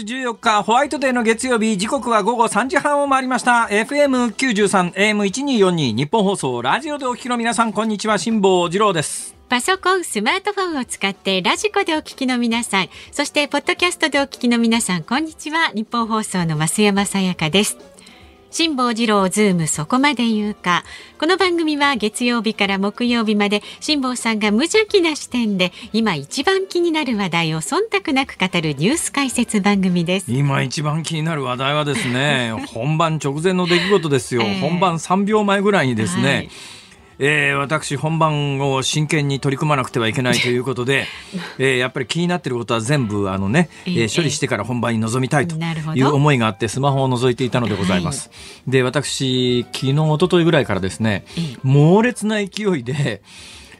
[0.00, 15.70] 14日ホワイトデーの月曜日時刻は午後3時半を回りました FM93 AM1242 ニッポン放送ラジオでお聞きの皆さんこんにちは辛坊治郎ですパソコン、スマートフォンを使ってラジコでお聞きの皆さん、そしてポッドキャストでお聞きの皆さん、こんにちは。
[15.74, 17.76] ニッポン放送の増山さやかです。
[18.52, 20.84] 辛坊治郎ズームそこまで言うか。
[21.18, 30.30] この番組は月曜日から木曜日まで辛坊さんが無邪気な視点で今一番気になる話題を忖度なく語るニュース解説番組です。
[30.30, 34.42] 今一番気になる話題はですね、 本番直前の出来事ですよ。
[34.42, 36.50] えー、本番3秒前ぐらいにですね、はい
[37.18, 41.06] えー、私、本番を真剣に取り組まなくてはいけないということで、
[41.58, 45.56] えー、やっぱり気になっていることは全部あのね、えー、処理してから本番に臨みたいと
[45.94, 48.28] いう思いがあってスマホを覗いていたのでございます。
[48.28, 48.34] は
[48.68, 51.24] い、で私昨日一昨日ぐらいからですね
[51.62, 53.22] 猛烈な勢いで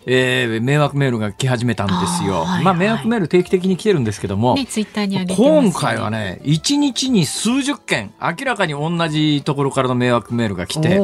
[0.06, 2.40] えー、迷惑メールが来始めたんですよ。
[2.40, 4.66] はいはい、まあ迷惑メール定期的に来てるんですけども、ね、
[5.24, 11.00] ね、今回はね、1日に数十件、明らかに同じところからの迷惑メールが来て、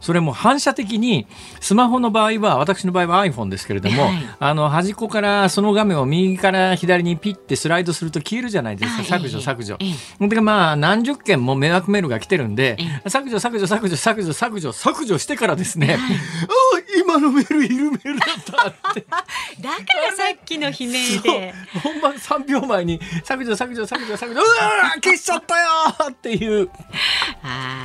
[0.00, 1.26] それも反射的に
[1.60, 9.78] スマホの場合は私の場合は iPhone ですけれども、はい、あの端っこからその画面を右から左にピッてスライドすると消えるじゃないですか、削除削除。
[10.20, 12.76] でまあ何十件も迷惑メールが来てるんで、
[13.06, 15.98] 削除削除削除削除削除削除してからですね、はい、
[17.08, 19.00] 今のメールいるメールだったって。
[19.00, 21.54] だからさっきの悲鳴で。
[21.82, 26.68] 本番3秒前に削除削除削除削除うわ消しちゃったよっていう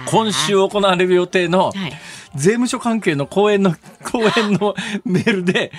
[0.07, 1.93] 今週行われる予定の、はい
[2.35, 5.71] 税務署関係の講演の、 講演のメールで、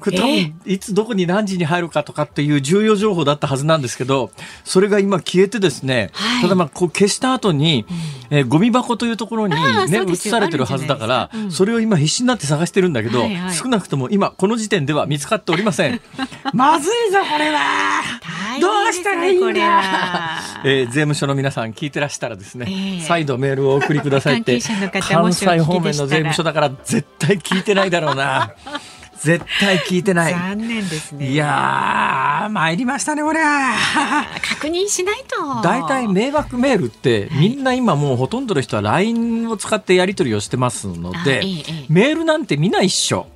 [0.00, 4.30] これ多分、いつどこに何時に入るかとかっていう重要情報だったはずなんですけど、
[4.64, 7.86] それが今消えてですね、はい、ただまあ、こう消した後に、
[8.30, 16.00] うん、えー、ゴミ箱というところにね、移されてるはずだから、うん、それを今必死になって探してるんだけど、はいはい、少なくとも今、この時点では見つかっておりません。
[16.52, 17.60] まずいぞ、これは
[19.02, 24.58] したらいいんだえー、税務署の皆さん聞いてらしたらですね、えー、再度メールをお送りくださいって、
[25.00, 28.54] 関西方面の税務署だから絶対聞いてないだろうな。
[29.22, 30.32] 絶対聞いてない。
[30.32, 31.30] 残念ですね。
[31.30, 33.72] いやー、参りましたね、これは。
[34.42, 35.62] 確認しないと。
[35.62, 41.42] 大体迷惑メールって、みんな今もうほとんどの人は LINE を使ってやり取りをしてますので、
[41.88, 43.28] メールなんて見ないっしょ。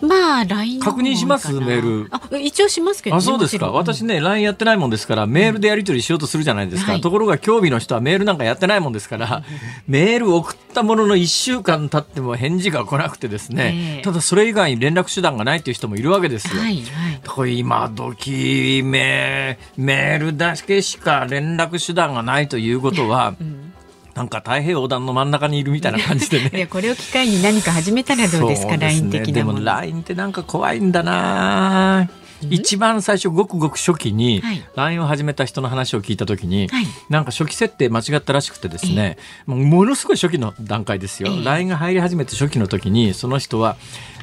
[0.00, 1.52] まあ LINE 確認します？
[1.52, 2.08] メール。
[2.10, 3.70] あ一応しますけど、ね、あそうですか？
[3.70, 9.42] 私ね LINE やってないもんですからメールでやり取りしようとするじゃないですか、うん、ところが興味の人はメールなんかやってないもんですから、
[9.88, 16.82] メール送ったものの1週間経っても返事が来なくてですね、えー、ただそれ以外に連絡手段がないという人もいるわけですよ、はい
[17.24, 23.72] はい、今時メメールだけしか連絡手段がないということは、うん
[24.16, 26.50] なんか太平洋横断の真ん中にいるみたいな感じでね。
[26.56, 32.08] いやこれを機会に何か始めたらどうですか LINE 的なでも LINE ってなんか怖いんだな。
[32.50, 34.42] 一番最初ごくごく初期に
[34.74, 39.16] LINE を始めた人の話を聞いた時に、はい、なんか初期設定間違ったらしくてですね、
[39.46, 43.76] ものすごい初期の段階ですよ、LINE が入り始めて初期の時にその人は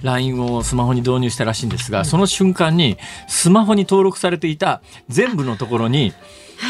[0.03, 6.13] LINE をスマホに導入したらしいんですが、その瞬間にスマホに登録されていた全部のところに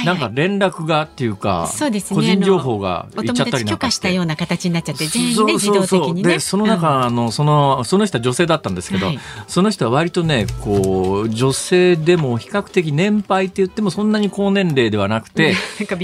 [0.06, 6.34] なんか連絡がっていうか、そうですね、個人情報がいっちゃったり許可したような形になっちゃって全員ね自動的にね。
[6.34, 15.56] でその中のそのその人は女性だったんですけど、はい、その人は割とねこう女性でも比較的年配って言ってもそんなに高年齢ではなくて、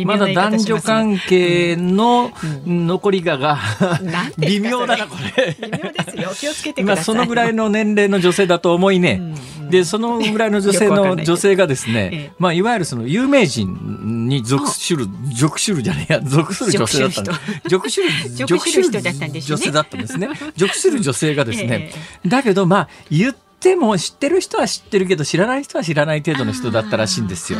[0.05, 2.31] まだ男女関係の
[2.65, 3.59] 残りがが、
[4.37, 5.57] 微妙だなこれ。
[5.59, 6.31] 微妙ですよ。
[6.35, 9.21] 気をつけてまあそのぐらいの年齢の女性だと思いね。
[9.69, 17.69] でそのぐらいの女性の女性がですね、まあいわゆるその有名人に属する、属するじゃねえや、 属する女性だったんです。
[17.69, 18.09] 属する、
[18.47, 19.55] 属する人だったんですね。
[19.55, 20.29] 女性だったんですね。
[20.55, 21.91] 属する女性がですね、
[22.25, 27.59] だけどまあ言ってでも知ってる人は知ってるけど知らない人は知らない程度の人だったらしいんですよ。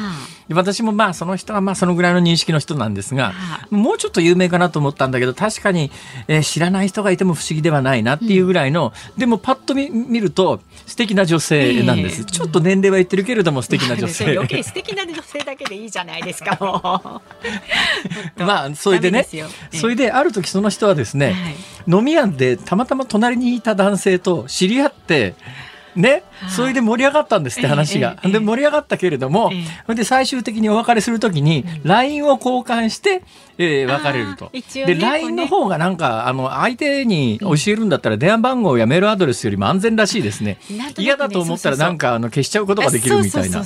[0.52, 3.34] 私もまあその人はまあそのぐらいの認識の人なんですが
[3.70, 5.92] もうちょっと有名かなと思ったんだけど確かに、
[6.28, 16.58] えー、知らない人がいても不思議ではないなっていうぐらいの、うん、でもパッと見見ると素敵な女性なんです、えー、ちょっと年齢は言ってるけれども素敵な女性、 余計素敵な女性だけでいいじゃないですか
[18.38, 19.28] まあそれでね、
[19.72, 25.36] それである時その人はですね、はい、飲み屋でたまたま隣にいた男性と知り合って
[25.96, 28.18] ね、それで盛り上がったんですって話が。
[28.24, 29.52] で盛り上がったけれども、
[29.86, 33.24] それで最終的にお別れするときに LINE を交換して、
[33.60, 34.50] えー、別れると。
[34.74, 40.58] で LINE の方がなんかあの相手に教えるんだったら電話番号やメールアドレスよりも安全らしいですね。
[40.98, 42.66] 嫌だと思ったらなんかあの消しちゃう。
[42.66, 43.64] ことができるみたいな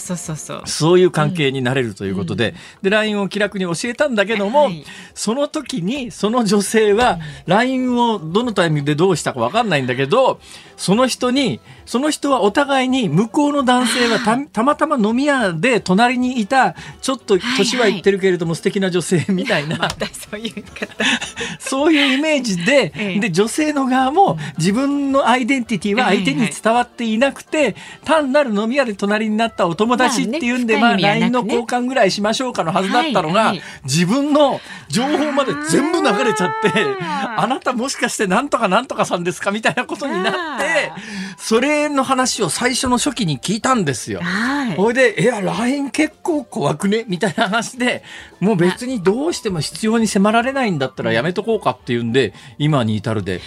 [0.66, 4.70] そういう関係になれるということで、で LINE を気楽に教えたんだけども、
[5.14, 10.40] その時にその女性は LINE をどのタイミングでどうしたか分かんないんだけど
[10.78, 20.64] その人にその人人はお互いに向こうの男性はたたまたま飲み屋で隣にいたちょっと年はいってるけれども素敵な女性みたいな、そういう
[21.60, 34.60] そういうイメージで、ええ、で女性の側も自分のアイデンティティは相手に伝わっていなくて、単なる飲み屋で隣になったお友達っていうんで、まあ、ね、まあ、LINE の交換ぐらいしましょうかのはずだったのが、はいはい、自分の
[34.90, 36.70] 情報まで全部流れちゃって
[37.38, 40.92] あなたもしかしてなんとかなんとかさんですかみたいなことになって
[41.38, 44.22] それの話を最初の初期に聞いたんですよ。
[44.22, 48.04] はい、ほいで「いや LINE 結構怖くね」みたいな話で
[48.40, 53.42] もう別にどうしても必要に迫られないんだったらやめとこうかっていうんで今に至るで。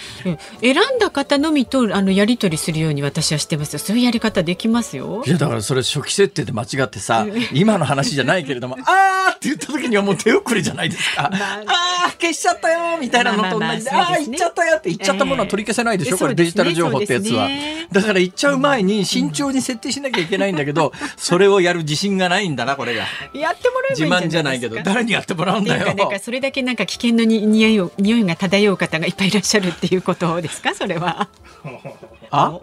[0.61, 5.23] 選んだ方のみとあのやり取りするように私はしてますよそういうやり方できますよ。
[5.25, 11.31] いやだからそれ初期設定で間違ってさ今の話じゃないけれども「あー!」って言った時にはもう手遅れじゃないですか。
[11.33, 11.63] あ
[12.09, 17.49] あ消しちゃったよみたいなのと同じで、ああ言っちゃったよって言っちゃったものは取り消せないでしょ、これデジタル情報ってやつは。
[17.93, 23.05] だから言っちゃう前に慎重に設定しなきゃいけないんだけど、 それをやる自信がないんだな、これが。
[23.35, 25.87] やってもらえ自慢じゃないけど、誰にやってもらうんだよ。
[25.87, 31.29] なんかそれだけなんか危険のに匂いを匂いが漂う方がいっぱいいらっしゃるっていうことですか、それは。
[32.37, 32.61] あ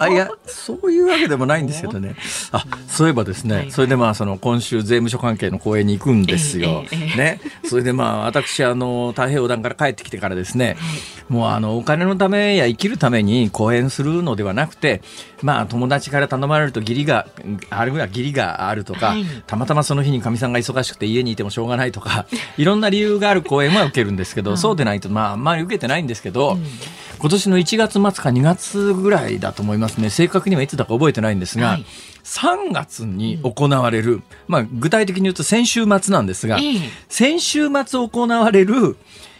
[0.00, 2.16] あいやそういうわけでもないんですけどね。
[2.52, 6.84] あそういえばですね、はい、それでまあその今週税務署関係の公演に行くんですよ、
[7.16, 7.40] ね。
[7.64, 10.76] それでまあ私あの太平洋団から帰ってきてからですね、はい、
[11.28, 15.02] もうあのお金のためや生きるために講演するのではなくて
[15.42, 17.26] まあ友達から頼まれると義理が
[17.70, 22.26] あるいは義理があるとか、はい、たまたまその日にかみさんが忙しくて家にいてもしょうがないとか
[22.56, 26.66] いろんな理由がある講演は受けるんですけど、そうでないとまああんまり受けてないんですけど、うん。
[27.20, 31.84] 今年の1月末か2月ぐらいだと思いますね正確にはいつだか覚えてないんですが、はい、
[32.24, 38.96] 3月に行われる、うん、まあ、具体的に言うと先週末なんですが、えー、先週末行われる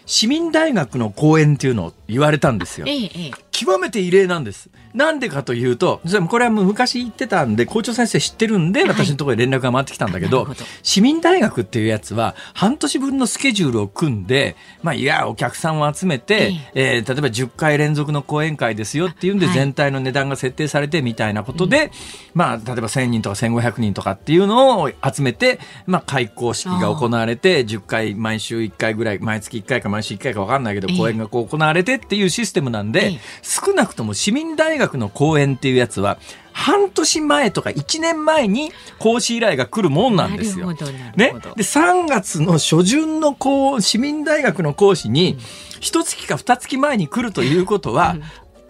[0.06, 2.86] 市民大学の講演っていうのを言われたんですよ。
[2.88, 4.68] えー、極めて異例なんです。
[4.92, 21.90] なんでかというと、これはもう昔言ってたんで、校長先生知ってるんで、私のところに連絡が回ってきたんだけど、はい、市民大学っていうやつは、半年分のスケジュールを組んで、まあ、いや、お客さんを集めて、えー、例えば10回連続の講演会ですよっていうんで、全体の値段が設定されてみたいなことで、はい、
[22.34, 36.18] まあ、例えば1000人とか1500人とかっていうのを集めて、まあ、開講式が行われて、10回、毎週1回ぐらい、毎月1回か毎週1回か分かんないけど、講演がこう行われてっていうシステムなんで、少なくとも市民大学の講演っていうやつは
[36.52, 40.72] 半年前とか1年前に講師依頼が来るもんなんですよ。
[40.72, 40.76] ね、
[41.16, 41.30] で
[41.62, 45.38] 3月の初旬のこ市民大学の講師に
[45.80, 48.16] 一月か二月前に来るということは、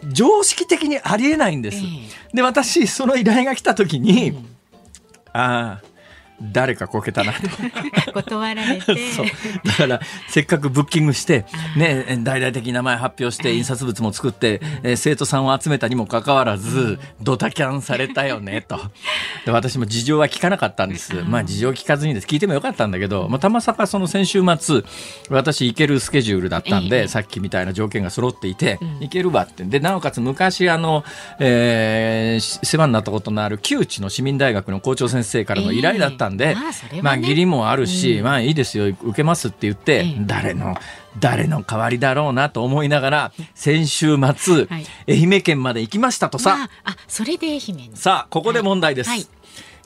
[0.08, 1.82] 常識的にありえないんです。
[2.32, 4.34] で私その依頼が来た時に、
[5.32, 5.89] ああ
[6.40, 7.40] 誰かこけたなと。
[8.12, 8.96] 断られて。
[9.12, 9.26] そう。
[9.64, 11.44] だからせっかくブッキングして
[11.76, 18.80] ね大々的に名前発表して印刷物も作って、えー、生徒さんを集めたにもかかわらずドタキャンされたよねと。
[19.44, 21.22] で私も事情は聞かなかったんです。
[21.24, 22.26] まあ事情聞かずにです。
[22.26, 24.82] 聞いてもよかったんだけど、まあ、たまさかその先週末
[25.28, 29.64] 私行けるスケジュールだったんで、えー、さっきみたいな条件が揃っていて、うん、行けるわって。
[29.64, 31.04] でなおかつ昔あの、
[31.38, 36.29] えー、世話になったことのある旧知の市民大学の校長先生からの依頼だったんで、
[37.02, 40.76] まあ、義理もあるし、うん、まあいいですよ受けますって言って、誰の
[41.18, 49.26] 誰の代わりだろうなと思いながら先週末、はい、愛媛県まで行きましたとさ、まあ、あそれで愛媛さあここで問題です、はい、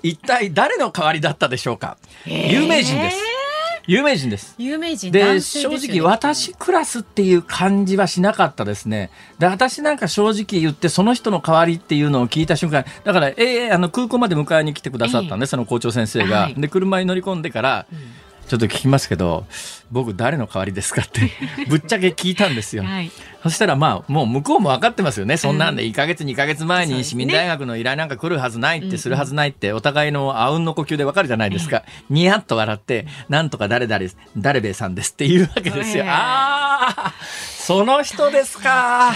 [0.02, 1.96] 一体誰の代わりだったでしょうか、
[2.26, 3.43] 有名人です
[3.86, 4.54] 有名人です。
[4.58, 9.10] 有名人で、正直私クラスっていう感じはしなかったですね。
[9.38, 16.42] で、私なんか正直言ってその人の代わりっていうのを聞いた瞬間、だから、ええー、あの空港まで迎えに来てくださったんで、えー、その校長先生が。
[16.42, 19.46] はい、で、車に乗り込んでから、うんちょっと聞きますけど
[19.90, 21.30] 僕誰の代わりですかって
[21.68, 23.10] ぶっちゃけ聞いたんですよ、はい、
[23.42, 25.36] そしたらまあもう向こうも分かってますよね。
[25.36, 39.12] そんなんで1か月2か月前に市民大学の依頼なんか来るはずないってするはずないってお互いのあうんの呼吸で分かるじゃないですか、ニヤッと笑ってなんとか誰々誰べさんですって言うわけですよ、ああその人ですか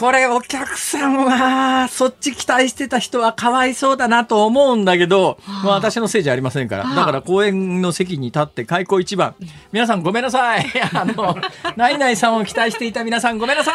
[0.00, 6.84] これお客さんは、そっち期待してた人はかわいそうだなと思うんだけど、まあ私のせいじゃありませんから。
[6.84, 9.34] だから公演の席に立って開口一番、
[9.72, 10.64] 皆さんごめんなさい。
[10.94, 11.36] あの、
[11.76, 13.72] ナイナイさんを期待していた皆さんごめんなさ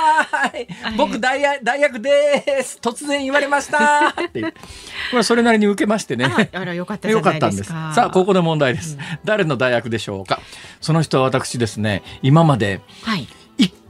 [0.57, 0.67] い。
[0.97, 2.79] 僕大大役です。
[2.81, 4.09] 突然言われました。
[4.09, 6.49] ってこれそれなりに受けましてね。
[6.51, 7.69] あらよかったよかったんです。
[7.69, 8.97] さあ、ここで問題です。
[9.25, 10.39] 誰の大役でしょうか。
[10.81, 13.27] その人は私ですね、今まで、はい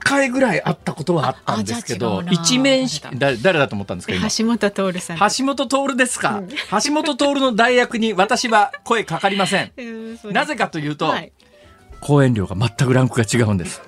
[0.05, 5.17] 回ぐらい会ったことはあったんですけど一面し誰誰だと思ったんですか橋本徹さん。
[5.17, 6.43] 橋本徹ですか、
[6.85, 9.71] 橋本徹の代役に私は声かかりません。
[10.25, 11.33] なぜかというと、はい、
[12.01, 13.81] 講演料が全くランクが違うんです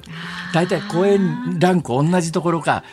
[0.54, 2.84] 大体公演ランク同じところか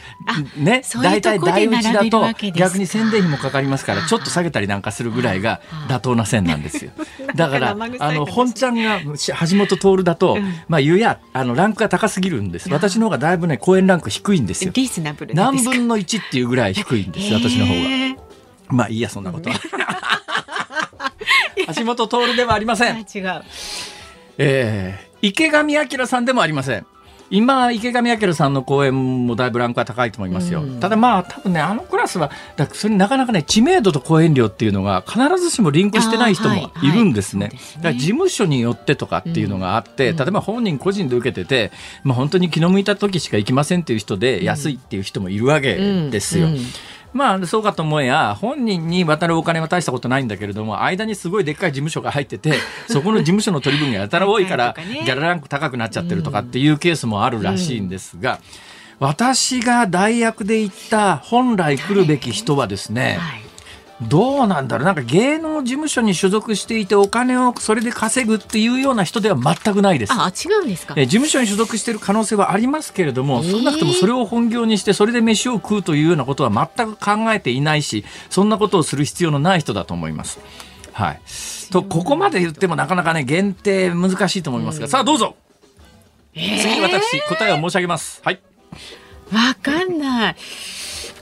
[0.56, 6.90] ね大体第一だと逆に宣伝費もかかりますからちょっと下げたりなんかするぐらいが妥当な線なんですよ。
[7.34, 12.68] だからあの本ちゃんが橋本徹だと、うん、まあゆやあのランクが高すぎるんです。
[12.70, 14.72] 私の方がだいぶね公演ランク低いんですよ。
[15.32, 17.80] 何分の1っていうぐらい低いんです私の方が。
[18.68, 19.56] まあいいやそんなことは。
[21.76, 22.98] 橋本徹ではありません。
[22.98, 23.42] 違う。
[24.38, 26.86] えー、池上彰さんでもありません。
[27.30, 37.46] 今池上彰さんの公演もだいぶランクが高いと思いますよ、うん、ただまあ多分ねあのクラスはだそれなかなかね知名度と公演料っていうのが必ずしもリンクしてない人もいるんですね。
[37.46, 41.72] はいはい、だから事務所によってとかっていうのがあって、うん、例えば本人個人で受けてて、
[42.02, 45.74] まあ、本当に気の向いた時しか行きませんっていう人で安いっていう人もいるわけ
[46.10, 46.46] ですよ。
[46.46, 46.58] うん
[47.14, 52.54] まあそうかと思えや本人に渡るお金は大したことないんだけれども間にすごいでっかい事務所が入ってて
[52.88, 58.40] そこの事務所の取り分がやたら多いからギャラランク高くなっちゃってるとかっていうケースもあるらしいんですが。
[59.00, 63.43] 私が大学で行った本来来るべき人はですね、はい
[64.02, 64.86] どうなんだろう。
[64.86, 70.12] なんか芸能事務所に所属していてお金をそれで稼ぐっていうような人では全くないです。
[70.12, 70.94] あ違うんですか？
[70.96, 80.40] え事務所に所属している可能性はありますけれども、えー、少なくともそれを本業にしてそれで飯を食うというようなことは全く考えていないしそんなことをする必要のない人だと思います。
[80.92, 81.20] はい、
[81.70, 85.36] とここまで言ってもなかなかね限定難しいと思いますが、さあどうぞ、
[86.34, 88.20] えー、次私答えを申し上げます。
[88.24, 88.40] はい。
[89.32, 90.36] わかんない。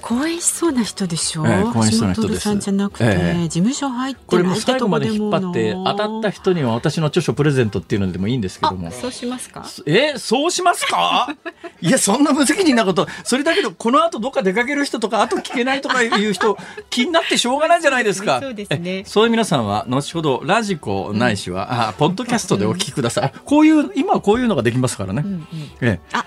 [0.03, 1.43] 講演しそうな人でしょ？
[1.43, 1.47] う。
[1.47, 2.41] えー、講演しそうな人です。
[2.41, 8.91] さんじゃなくて、えー、事務所入ってこれも最後まで引っ張って当たった人には私の著書プレゼントっていうのでもいいんですけども。
[8.91, 9.65] そうしますか？
[9.87, 11.29] えー、そうしますか？
[11.81, 13.07] いやそんな無責任なこと。
[13.25, 16.59] それだけどこの後どっか出かける人とかあと聞けないとかいう人
[16.91, 18.41] 気になってしょうがないじゃないですか。
[18.43, 19.05] そうですね。
[19.07, 23.33] そういう皆さんは後ほどラジコないしは、うん、あポッドキャストでお聞きください。
[23.45, 25.23] こういう今はこういうのができますからね。
[25.25, 25.47] うんうん、
[25.81, 26.01] ええ。
[26.13, 26.25] あ、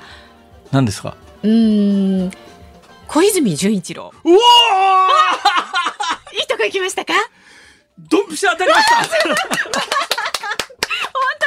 [0.71, 1.15] 何ですか？
[1.43, 2.31] うん。
[3.15, 4.11] 小泉純一郎。
[4.25, 4.37] うわ
[6.33, 7.13] いいとこ行きましたか？
[7.97, 8.95] ドンピシャ当たりました。
[8.99, 9.31] 本当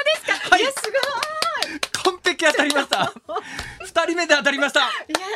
[0.03, 1.81] ですか、はい、いや、すごい。
[2.05, 3.13] 完璧当たりました。
[3.85, 4.81] 二人目で当たりました。
[4.81, 4.89] いや、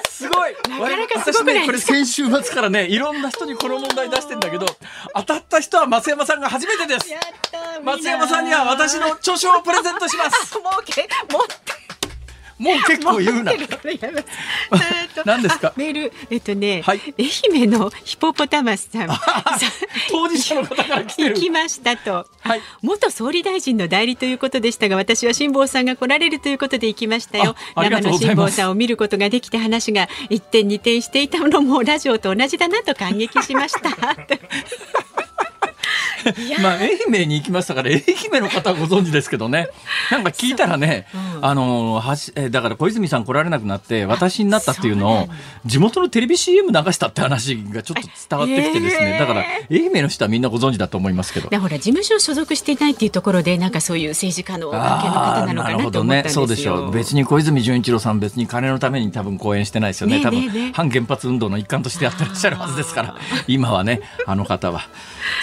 [0.08, 0.56] すごい。
[0.70, 4.64] なかなかすごくね、これ先週末からね、いろんな人にこの問題出してんだけど、
[5.14, 7.08] 当たった人は松山さんが初めてです。
[7.82, 10.56] 松山さんには私の著書をプレゼントします。
[10.58, 12.01] もうけ、持って
[12.62, 13.52] もう結構言うな。
[15.24, 15.72] 何ですか？
[15.76, 19.08] メール、えっとね、はい、愛媛のヒポポタマスさん。
[20.10, 22.60] 当事者の方から来てきましたと、はい。
[22.82, 27.56] 元総理大臣の代理ということでしたが、私は辛坊さんが来られるということで行きましたよ。
[27.76, 33.90] 生の辛坊さんを見ることができて話が一点二点していたのもラジオと同じだなと感激しました。
[36.62, 38.02] まあ愛媛に行きましたから愛
[38.32, 39.68] 媛の方はご存知ですけどね。
[40.10, 41.40] なんか聞いたらね、う。
[41.40, 45.28] ん、あのはしだから小泉さん来られなくなって私になったっていうのを
[45.64, 51.48] 地元のテレビ CM 流したって話がちょっと伝わってきてですね、だから愛媛の人はみんなご存知だと思いますけど。
[51.58, 56.92] ほら事務所所属していないっていうところでなんかそういう政治家の関係の方なのかなと思ったんですよ、ね、そうでしょう。
[56.92, 63.16] 別に小泉純一郎さん別に金のために多分講演してないですよね、ね、多分反原発運動の一環としてやってらっしゃるはずですから。
[63.46, 64.82] 今はねあの方は。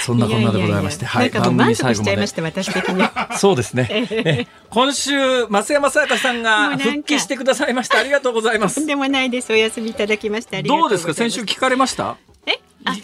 [0.05, 2.29] そんなこんなでございまして、はい、番組最後まで。
[2.41, 3.03] 私的に
[3.38, 4.47] そうですね。
[4.69, 7.97] 今週増山さやかさんが復帰してくださいました。
[7.99, 8.85] ありがとうございます。
[8.85, 9.51] でもないです。
[9.51, 11.13] お休みいただきましてどうですか？
[11.13, 12.17] 先週聞かれました？
[12.45, 12.59] え？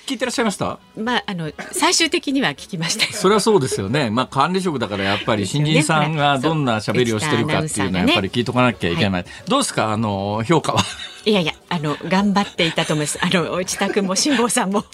[0.08, 0.80] 聞いてらっしゃいました？
[0.98, 4.10] まああの最終的には聞きましたそれはそうですよね。
[4.10, 9.92] まあ管理職だからやっぱり新人さんがどんな喋りをしてるかっていうのはやっぱり聞いとかなきゃいけない、どうですか？
[9.92, 10.82] あの評価は？
[11.26, 13.20] いやいやあの頑張っていたと思います。
[13.22, 14.86] あの内田君も辛坊さんも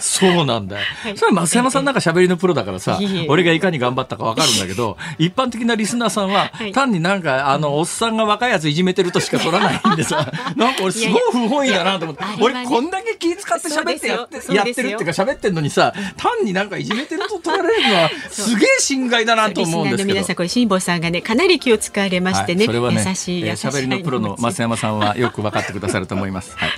[0.00, 0.78] そうなんだ。
[0.78, 0.84] よ。
[1.02, 2.98] はい、それは増山さんなんか喋りのプロだからさ、
[3.28, 20.08] 俺がいかに頑張ったかわかるんだけど、一般的なリスナーさんは、単になんか、あの、おっさんが若いやついじめてるとしか取らないんでさ、 なんか俺すごい不本意だなと思って、俺こんだけ気使って喋ってやって、やってるっていうか喋ってんのにさ、単になんかいじめてると取られるのは、すげえ心外だなと思うんですけど。
[20.08, 23.66] 皆さん、これ辛坊さんがね、かなり気を使われましてね、それはね、優しい、優しい。
[23.66, 26.56] 喋りのプロの増山さんはよく分かってくださると思います。
[26.56, 26.70] はい。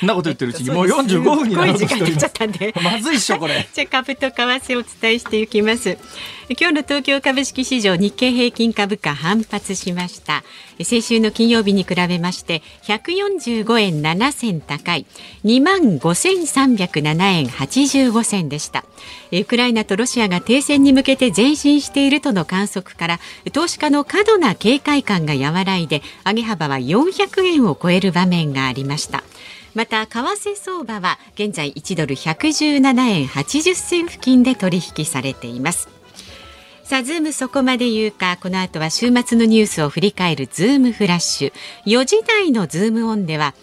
[0.00, 2.26] そんなこと言ってるうちにもう45分になろうとしております。
[2.82, 3.66] まずいっしょ、これ。
[3.72, 5.98] じゃ株と為替をお伝えしていきます。
[6.48, 10.44] 今日の東京株式市場日経平均株価反発しました。
[10.80, 15.06] 先週の金曜日に比べまして145円7銭高い。
[15.44, 18.84] 2万5307円85銭でした。
[19.32, 23.20] ウクライナとロシアが停戦に向けて前進しているとの観測から
[23.52, 29.24] 投資家の過度な警戒感が和らいで上げ幅は400円を超える場面がありました
[29.76, 35.90] また為替相場は現在1ドル117円80銭付近で取引されています。
[36.82, 41.52] さあ、ズームそこまで言うか、この後は週末のニュースを振り返るズームフラッシュ。
[41.84, 43.54] 4時台のズームオンでは、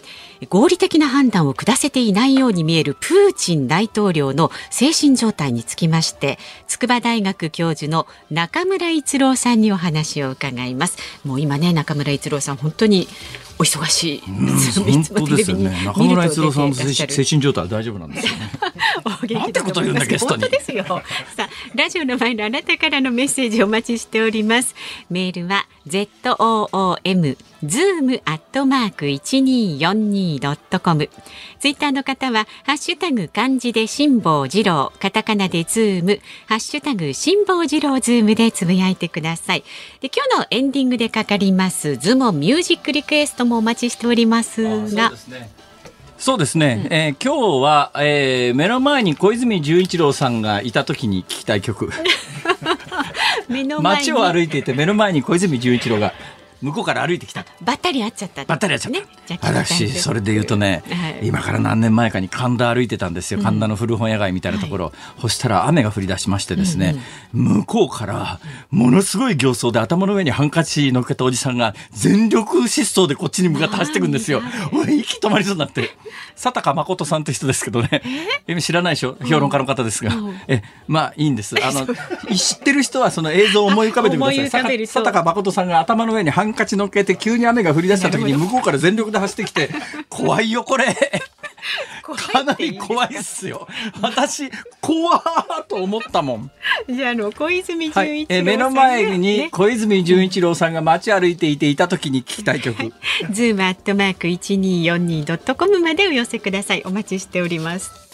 [0.48, 10.98] 合理的な判断を下せていないように見えるプーチン大統領の精神状態につきまして筑波大学教授の中村逸郎さんにお話を伺います。
[11.24, 13.08] もう今ね中村逸郎さん本当に
[13.58, 14.20] お忙しい。
[14.20, 15.84] 本当ですよね。
[15.84, 18.50] 中村逸郎さんの精神状態は大丈夫なんですよね。
[19.34, 20.48] なんてこと言うんだゲストに。
[20.48, 20.84] ですよ。
[20.84, 21.02] さ
[21.38, 24.74] あ、ラジオの前のあなたからのメッセージお待ちしております。
[25.10, 26.08] メールは z
[26.38, 31.08] o o m zoom アットマーク一二四二ドットコム。
[31.60, 39.64] ツイッターの方はハッシュタグ漢字で辛坊治郎、カタカナでズーム、ハッシュタグ辛坊治郎ズームでつぶやいてください。
[40.00, 45.12] で今日のエンディングでかかりますズームオンミュージックリクエストもお待ちしておりますが。
[46.16, 51.90] そうですね、うん、えー、今日は、えー、目の前に小泉純一郎さんがいた時に聞きたい曲。
[53.82, 56.14] 街を歩いていて目の前に小泉純一郎が
[56.64, 63.40] 向こうから歩いてきたばったり会っちゃった、ばったり会っちゃった、ね、私それで言うとね、はい、今から何年前かに神田歩いてたんですよ。
[63.40, 66.96] 神田の古本屋街みたいなところ、うんはい、そしたら雨が降り出しましてですね、
[67.34, 68.40] うんうん、向こうから
[68.70, 74.40] ものすごい形相で頭の上にハンカチ乗っけたおじさんが全力疾走でこっちに向かって走っていくんですよ。
[74.88, 75.90] 息止まりそうになって。
[76.34, 78.02] 佐高誠さんって人ですけどね。
[78.60, 79.16] 知らないでしょ？
[79.24, 81.54] 評論家の方ですが、うん、えまあいいんです。
[81.62, 81.86] あの
[82.34, 84.78] 知ってる人はその映像を思い浮かべてください。
[84.86, 89.70] 佐高誠さんが頭の上にハンカチ乗っけて急に雨が降り出した時に向こうから全力で走ってきて
[90.08, 90.86] 怖いよこれ。
[92.16, 93.66] かなり怖いっすよ。
[94.02, 96.50] 私怖ーと思ったもん。
[96.88, 102.92] じゃああの小泉純一郎、はい、え目の前に小泉純一郎さんが街歩いていていた時に聞きたい曲、
[103.30, 106.82] ズームアットマーク一二四二ドットコムまでお寄せください。
[106.84, 108.04] お待ちしております。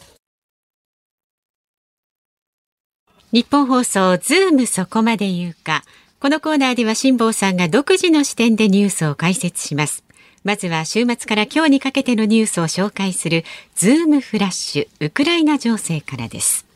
[3.33, 5.85] ニッポン放送ズームそこまで言うか
[6.21, 10.05] このコーナーでは辛坊さんが独自の視点でニュースを解説します。
[10.45, 16.67] まずは週末から今日にかけてのニュースを紹介するズームフラッシュウクライナ情勢からです。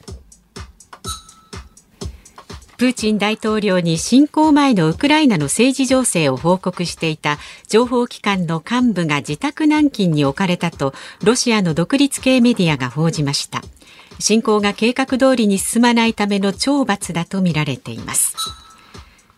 [2.79, 13.63] プーチン大統領に侵攻前のウクライナの政治情勢を報告していた情報機関の幹部が自宅軟禁に置かれたとロシアの独立系メディアが報じました
[14.19, 18.64] 侵攻が計画通りに進まないための懲罰だとみられています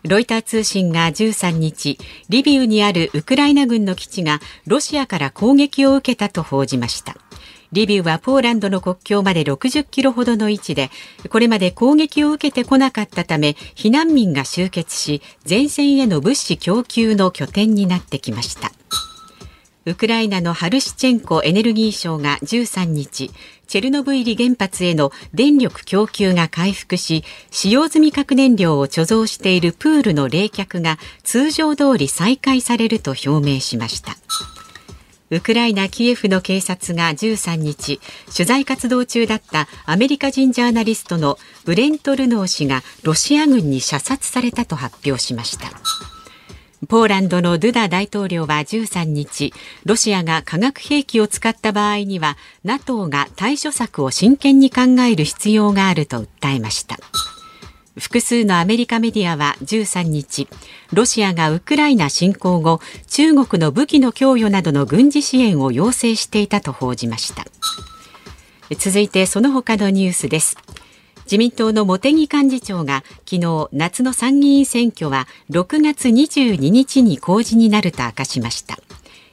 [0.07, 1.97] ロイター通信が13日、
[2.29, 7.17] リビウにあるウクライナ軍の基地がロシアから攻撃を受けたと報じました。
[7.73, 10.89] リビウはポーランドの国境まで60キロほどの位置で、
[11.29, 18.71] これまで攻撃を受けてこなかったため、避難民が集結し、前線への物資供給の拠点になってきました。
[19.87, 23.31] ウクライナのハルシチェンコエネルギー省が13日、
[23.67, 34.17] チェルノブイリ原発への電力供給が回復し、使用済み核燃料を貯蔵しているプールの冷却が通常通り再開されると表明しました。
[35.29, 38.01] ウクライナ・キエフの警察が13日、
[38.35, 45.71] 取材活動中だったアメリカ人ジャーナリストのブレント・ルノー氏がロシア軍に射殺されたと発表しました。
[46.87, 56.97] ポーランドのドゥダ大統領は13日、ロシアが化学兵器を使った場合には、NATO が対処策を真剣に考える必要があると訴えました。
[57.99, 60.47] 複数のアメリカメディアは13日、
[60.93, 67.45] ロシアがウクライナ侵攻後、中国の武器の供与などの軍事支援を要請していたと報じました。
[68.77, 70.57] 続いてその他のニュースです。
[71.27, 78.79] 自民党の茂木幹事長が昨日夏の参議院選挙は6月22日に公示になると明かしました。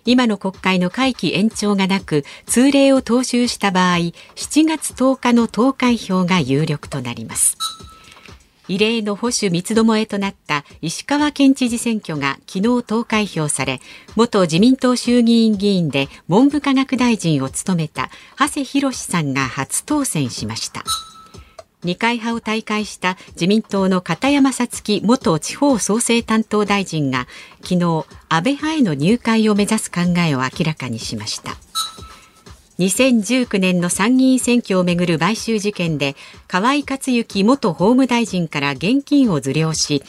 [0.04, 3.98] 今の国会の会期延長がなく通例を踏襲した場合
[4.34, 7.56] 7月10日の投開票が有力となります。
[8.66, 13.80] 異例の保守三つどもえとなった石川県知事選挙が昨日投開票され
[14.16, 20.82] 元自民党衆議院議員で文部科学大臣を務めた長谷博さんが初当選しました。
[21.84, 27.26] 二階派を退会した自民党の片山さつき元地方創生担当大臣が
[27.62, 31.56] 昨日安倍派への入会を目指す考えを明らかにしました。
[32.78, 36.16] 2019年の参議院選挙をめぐる買収事件で
[36.48, 40.02] 河井克行元法務大臣から現金を受領し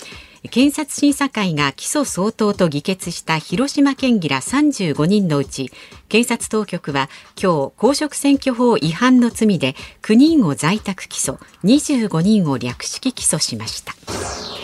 [0.50, 5.72] 検察審査会が起訴相当と議決した広島県議ら35人のうち
[6.10, 7.10] 検察当局は
[7.42, 13.94] 今日公職選挙法違反の罪で9人を在宅起訴25人を略式起訴しました。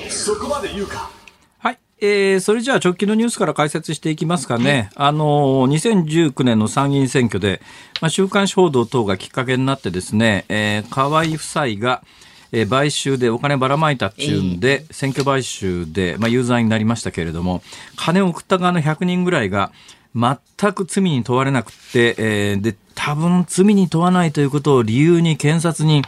[0.10, 1.10] そこまで言うか。
[1.58, 7.62] はい、えー、それじゃあ直近のニュースから解説していきますかね、はい、あの2019年の参議院選挙で、
[8.02, 12.04] まあ、週刊誌報道等がきっかけになってですね、えー、河井夫妻が
[12.52, 17.62] えー、買収でお金ばらまいたっていうんで、えー、選挙買収で、まあ、有罪になりましたけれども、
[17.96, 19.72] 金を送った側の100人ぐらいが、
[20.14, 26.04] 全く罪に問われなくて、えー、で、多分罪に問わないということを理由に検察に、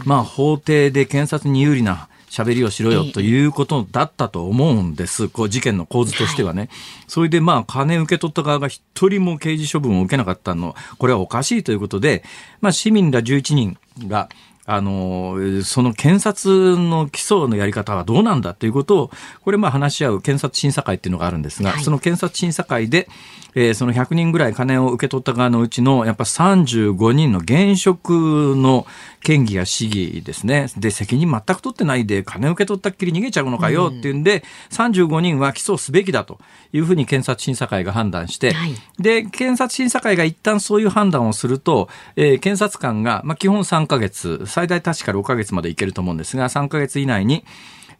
[0.00, 5.28] うん、まあ法廷で検察に有利な喋りをしろよということだったと思うんです。
[5.28, 6.60] こう事件の構図としてはね。
[6.60, 6.70] はい、
[7.06, 12.24] それでまあ金受け取った側が一人も刑事処分を受けなかったの、これはおかしいということで、
[12.62, 13.76] まあ市民ら11人
[14.08, 14.30] が、
[14.64, 19.10] あの、その検察の起訴のやり方はどうなんだということを、
[19.42, 23.08] これまあ話し合う検察審査会っていうのがあるんですが、はい、その検察審査会で、
[23.54, 28.86] えー、その100人ぐらい金を受け取った側のうちのやっぱ35人の現職の
[29.22, 30.68] 県議や市議ですね。
[30.76, 36.38] で、責任全く取ってないで金を受け取ったっきり逃げちゃうのかよっていうんで、うん、35人は起訴すべきだと
[36.72, 47.44] いうふうに検察審査会が判断して、はい、で、検察審査会が一旦そういう判断をすると、えー、検察官が、まあ、基本3ヶ月、最大確か6ヶ月までいけると思うんですが、3ヶ月以内に、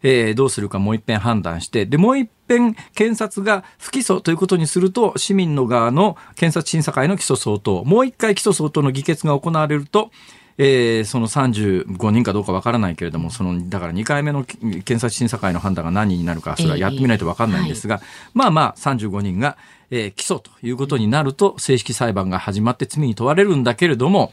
[0.03, 10.11] えー、どうするかもう一遍判断して、で、もう一遍検察が不起訴ということにすると、市民の側の検察審査会の起訴相当、もう一回起訴相当の議決が行われると、
[10.57, 18.01] えー、その35人かどうかわからないけれども、その、だから2回目の検察審査会の判断が何になるか、それはやってみないとわかんないんですが、
[18.33, 19.57] まあまあ35人が、
[19.89, 24.31] えー、起訴ということになると、正式裁判が始まって罪に問われるんだけれども、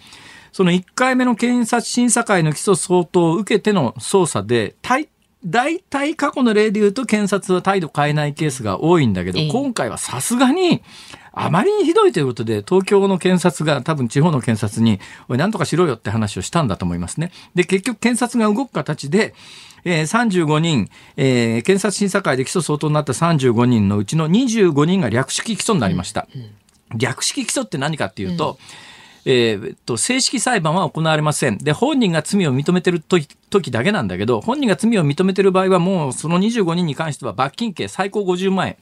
[0.53, 5.09] その1回目の検察審査会の起訴相当を受けての捜査で、大
[5.45, 10.83] 大体過去の例で言うと検察は態度変えないケースが多いんだけど、今回はさすがに
[11.33, 17.33] あまりにひどいということで、東京の検察が多分地方の検察に、おい、なんとかしろよって話をしたんだと思いますね。
[17.55, 19.35] で、結局検察が動く形で、
[19.85, 26.29] えー、35人、えー、検察審査会で起訴相当になった35人のうちの25人が略式起訴になりました。
[26.35, 28.57] うんうん、略式起訴って何かっていうと、うん
[29.25, 31.59] えー、と、正式裁判は行われません。
[31.59, 38.77] で、本人が罪を認めてる時時だけなんだけど、本人が罪を認めてる場合はもうその25人に関しては罰金刑最高50万円。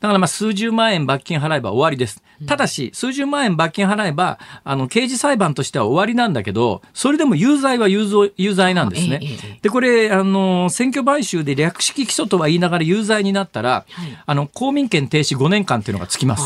[0.00, 2.22] だからまあ数十万円罰金払えば終わりです。
[2.46, 9.20] ただし、数十万円罰金払えば、あの、刑事裁判としては終わりなんだけど、それでも有罪は有罪有罪なんですね。
[9.60, 16.44] で、これ、あの、選挙買収で略式起訴とは言いながら有罪になったら、はい、あの、公民権停止5年間っていうのがつきます。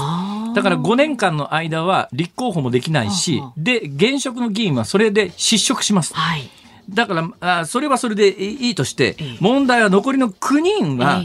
[0.55, 6.15] だから5年間の間は立候補もできないし、で、現職の議員はそれで失職します。
[6.15, 6.51] はい
[6.89, 11.23] だからあそれはそれでいいとして、問題は残りの9人は、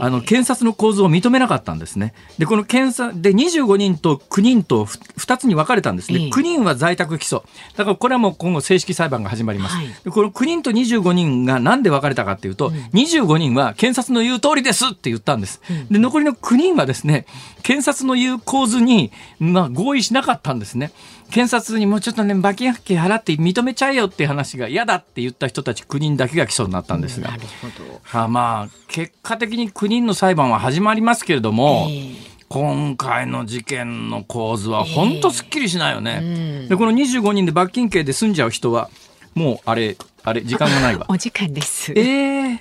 [0.00, 2.14] あの検察の構図を認めなかったんですね。
[2.38, 6.30] でこの検査で25人と9人と2つに分かれたんですね。
[6.32, 7.42] 9人は在宅起訴。
[7.76, 9.76] だからこれはもう今後正式裁判が始まります。
[10.04, 15.60] でこの9人と25人がなんで分かれたかっていうと、うん、25人は検察の言う通りですって言ったんです。
[15.90, 17.26] で残りの9人はですね、
[17.62, 20.92] 検察の言う構図に、まあ、合意しなかったんですね。
[21.32, 27.30] 検察にもうちょっとね、罰金刑払って認めちゃえよっていう話が嫌だって言った人たち9人だけが起訴になったんですが。
[27.30, 28.00] なるほど。
[28.02, 38.90] はあ、まあ、結果的に9人の裁判は始まりますけれども、えー今回の事件の構図は本当すっきりしないよね、えーうん、でこの25人で罰金刑で済んじゃう人は
[39.34, 41.06] もうあれあれ時間がないわ。
[41.10, 41.92] お時間です。
[41.96, 42.54] ええ。
[42.56, 42.58] ー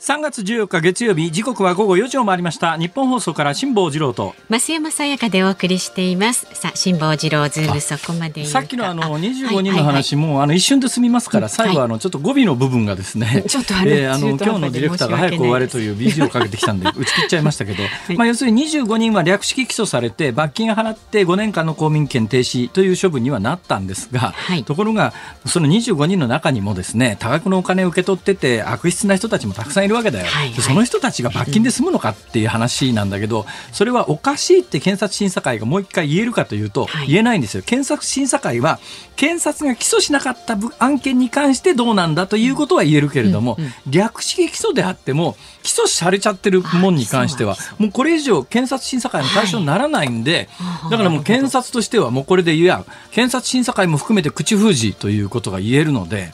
[0.00, 2.78] 3月14日月曜日時刻は午後4時を回りました。
[2.78, 4.36] 日本放送から辛坊治郎と。
[4.48, 6.46] 増山さやかでお送りしています。
[6.52, 17.82] さあ辛坊治郎ズームそこまでさっきのあの25人の話も、あの一瞬で済みますから最後あのちょっと語尾の部分がですね、 ちょっとあの、今日のディレクターが早く終われという BG をかけてきたんで打ち切っちゃいましたけど、
[18.16, 24.32] まあ要するに25人は略式起訴されて罰金払って5年間の公民権停止という処分にはなったんですが、
[24.64, 25.12] ところが
[25.44, 37.62] その25人の中にもですね多額のお金を受け取ってて悪質な人たちもたくさんいるわけだよ、はいはい、その人たちが罰金で済むのかっていう話なんだけど、それはおかしいって検察審査会がもう一回言えるかというと、言えないんですよ。
[37.64, 38.78] 検察審査会は、
[39.16, 43.56] 検察が起訴しなかった案件に関してどうなんだということは言えるけれども、
[43.88, 50.48] 略式起訴であっても、起訴されちゃってるもんに関しては、もうこれ以上検察審査会の対象にならないんで、
[50.90, 56.32] だからもう検察としてはもうこれで言や、検察審査会も含めて口封じということが言えるので、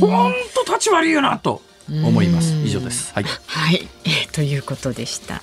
[0.00, 1.62] 本当立ち悪いよなと。
[1.88, 2.54] 思います。
[2.64, 3.12] 以上です。
[3.14, 3.24] はい。
[3.46, 5.42] はい、えー、ということでした。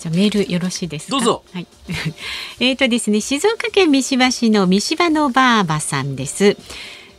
[0.00, 1.42] じゃメールよろしいですどうぞ。
[1.52, 1.66] はい。
[2.60, 6.56] えっとですね、静岡県三島市の三島のばあばさんです。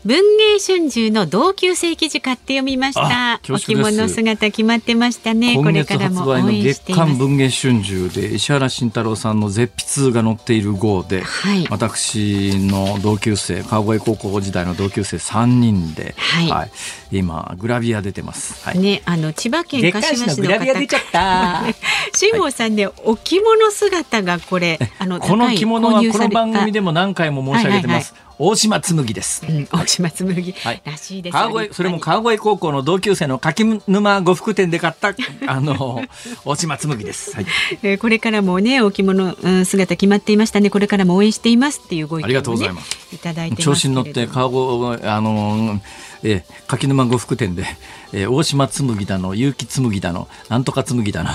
[0.05, 3.41] 文芸春秋の同級生記事買って読みました。
[3.51, 5.55] お着物姿決まってましたね。
[5.55, 16.71] これからも応援月刊文芸春秋で石原慎太郎さんの絶筆が載っている号で、はい、私の同級生川越高校時代の同級生三人で、はい、はい、
[17.11, 18.63] 今グラビア出てます。
[18.63, 21.63] はい、ねあの千葉県柏市のグラビア出ちゃった。
[22.13, 28.13] 辛坊さんでお着物姿がこれあのこの着物はこの番組でも何回も申し上げてます。
[28.13, 29.45] はいはいはい大島紬です。
[29.47, 31.33] うん、大島紬、はい、らしいです。
[31.33, 35.13] 川越それも川越高校の同級生の柿沼呉服店で買った
[35.47, 36.01] あの
[36.43, 37.35] 大島紬です。
[37.35, 37.45] はい。
[37.83, 40.69] えー、これからもねお着物、うん、姿決まっていましたね。
[40.69, 42.97] これからも応援していますっていうご意見を、ね、ありがとうございます。
[43.13, 45.81] いただいて調子に乗って川越あの
[46.23, 47.65] えー、柿沼呉服店で、
[48.11, 51.29] えー、大島紬だの結城紬だのなんとか紬だの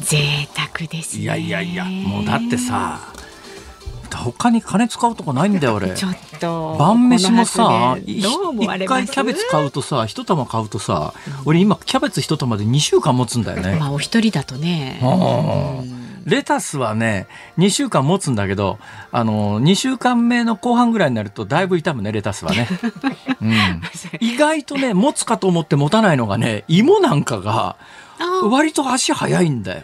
[0.00, 3.12] 贅沢です、ね、いやいやいやもうだってさ
[4.16, 8.22] 他に金使うとこないんだよ俺ちょっと晩飯もさ一
[8.86, 13.76] 回キャベツ買うとさ一玉買うとさ、うん、俺今キャベツ一玉で2週間持つんだよね。
[13.78, 15.00] まあお一人だとね、
[16.24, 17.26] レタスはね
[17.58, 18.78] 2週間持つんだけど
[19.10, 22.68] あの2週間目の後半ぐらいになるとだいぶ傷むねレタスはね、
[23.40, 23.82] うん、
[24.20, 27.76] 意外とね持つかと思って持たないのがね芋なんかが
[28.44, 29.82] 割と足早いんだよ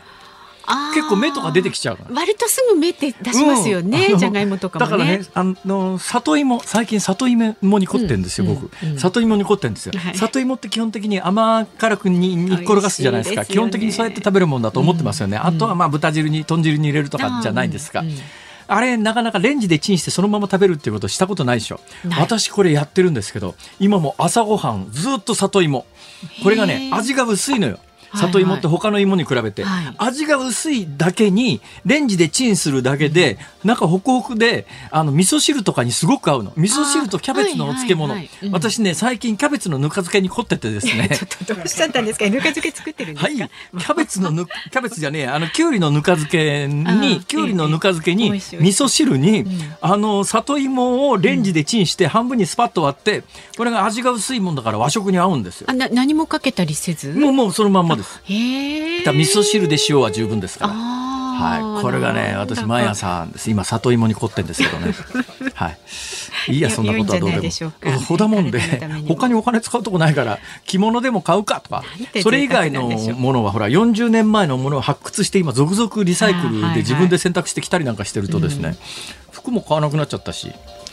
[0.95, 18.05] 結構芽とか出てきちゃう割とすぐ芽って出しますよね、うん、じゃがいもとかも、ね、だからねあの里芋最近里芋もに凝ってんですよ、うん、僕、うん、里芋に凝ってんですよ、はい、里芋って基本的に甘辛くに煮っ転がすじゃないですか、ね、基本的にそうやって食べるもんだと思ってますよね、あとはまあ豚汁に豚汁に入れるとかじゃないですか、
[18.67, 21.81] あれなかなかレンジでチンしてそのまま食べるっていうことしたことないでしょ。
[22.19, 25.87] 私これやってるんですけど今も朝ごはんずっと里芋。
[26.43, 27.79] これがね味が薄いのよ
[28.15, 29.85] 里芋って他の芋に比べて、はい。
[29.85, 36.53] はい、味が薄いだけにレンジでチンするだけで、うん、なんかホクホクであの味噌汁とかにすごく合うの。
[36.57, 41.09] 味噌汁とキャベツのお漬物、はいはいはい、私ね最近キャベツのぬか漬けに凝っててですね。
[41.15, 42.25] ちょっとどうしちゃったんですか？
[42.27, 43.33] ぬか漬け作ってるんですか？
[43.33, 43.51] はい。
[43.79, 53.25] キャベツのぬキャベツじゃねえあのきゅうりのぬか漬けにきゅうりのぬか漬けに、味噌汁に、うん、あの里芋をレンジでチンして半分にスパッと割って
[53.57, 55.67] これが味が薄いもんだから和食に合うんですよ。
[55.71, 57.13] あな何もかけたりせず？
[57.13, 58.21] もうもうそのまんまです。
[58.25, 59.09] へえ。
[59.09, 60.73] 味噌汁で塩は十分ですから。
[60.73, 63.49] はい、これがね、私毎朝です。
[63.49, 64.93] 今里芋に凝ってんですけどね。
[65.55, 65.79] はい。
[66.49, 68.01] いいや、そんなことはどうでも。
[68.01, 68.61] ほだもんで、
[69.07, 71.85] 他にお金使うとこないから、着物でも買うかとか。
[72.23, 78.77] それ以外のものは、ほら、40年前のものを発掘して、今続々リサイクルで自分で選択してきたりなんかしてるとですね。
[79.31, 80.53] 服も買わなくなっちゃったし。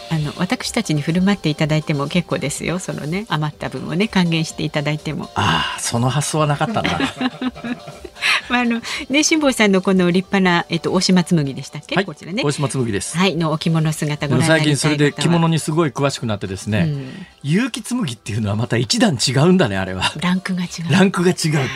[0.09, 2.79] あの私たちに振る舞っていただいても結構ですよ。
[2.79, 5.29] そのね余った分をね還元していただいても。
[5.35, 6.99] ああその発想はなかったんだ
[8.49, 12.43] まああのね辛坊さんのこの立派なえっと大島紬でしたっけ、はい、こちらね。
[12.43, 13.17] 大島紬です。
[13.17, 20.13] はいのお着物姿ご覧最近それで着物にすごい詳しくなってですね、うん、結城紬っていうのはまた一段違うんだねあれは。
[20.19, 20.91] ランクが違う。
[20.91, 21.69] ランクが違う。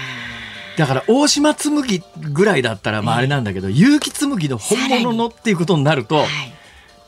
[0.78, 6.59] だから大島紬ぐらいだったらまああれなんだけど、結城紬の本物のっていうことになると、はい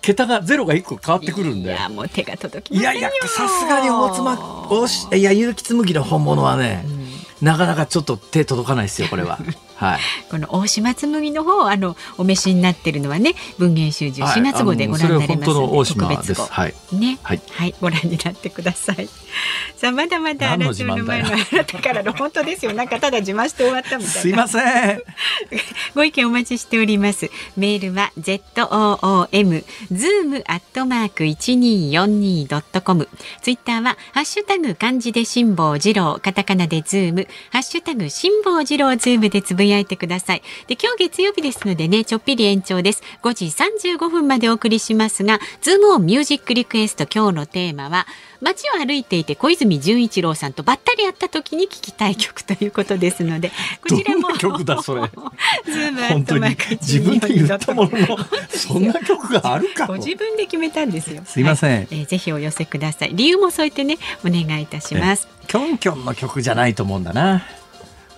[0.01, 1.71] 桁がゼロが一個変わってくるんで。
[1.71, 9.39] いやもう手が届きいやいやさすがに大妻おしいや結城紬の本物はね、うん、なかなかちょっと手届かないですよこれは。
[9.81, 16.43] はい、この大島紬の方あのお召しになってるのはね文藝春秋4月号でご覧になれますので、はい、特別号。
[16.43, 19.09] はい、ね、はい、はい、ご覧になってください。
[19.75, 22.73] さあまだまだラジオの前のあなたからの本当ですよ。
[22.73, 24.21] なんかただ自慢して終わったみたいな。
[24.21, 25.01] すいません。
[25.95, 27.31] ご意見お待ちしております。
[27.57, 33.07] メールは z o o m zoom アットマーク一二四二ドットコム。
[33.41, 37.27] ツイッターはハッシュタグ漢字で辛坊治郎カタカナでズーム。
[37.49, 40.41] ハッシュタグ辛坊治郎ズームでつぶやいてください。
[40.67, 43.03] で、今日月曜日ですのでね、ちょっぴり延長です。
[43.23, 48.07] 5時35分までお送りしますが、ズームオンミュージックリクエスト今日のテーマは、
[48.41, 53.51] 街を歩いていて小泉純一郎さんとばったり会った時に聞きたい曲ということですので、
[53.87, 55.01] こちらも曲だそれ。
[55.65, 58.17] ズーム本当に自分で言ったものの
[58.49, 59.85] そんな曲があるか。
[59.85, 61.21] ご自分で決めたんですよ。
[61.25, 63.11] すいません、はい、えー、ぜひお寄せください。
[63.13, 65.27] 理由も添えてねお願いいたします。
[65.47, 67.45] キョンキョンの曲じゃないと思うんだな。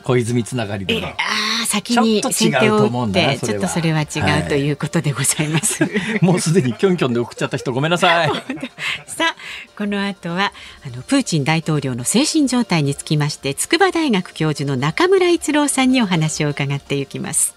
[0.03, 1.09] 小泉つながりでは。
[1.09, 5.83] ああ先に先手を打ってちょっとそれは違うということでございます。
[5.83, 8.31] はい、もうすでにキョンキョンで送っちゃった人ごめんなさい。
[9.07, 9.35] さあ
[9.77, 10.53] この後は
[10.85, 17.55] あのプーチン大統領の精神状態につきまして筑波大学教授の中村逸郎さんにお話を伺っていきます。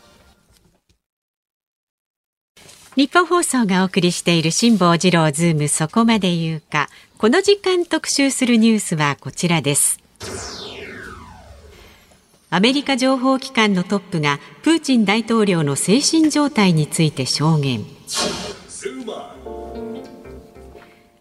[2.97, 10.01] ニッポン放送がお送りしている辛坊治郎ズームそこまで言うかこの時間特集するニュースはこちらです。
[12.57, 17.85] アメリカ情報機関のトップがプーチン大統領の精神状態について証言。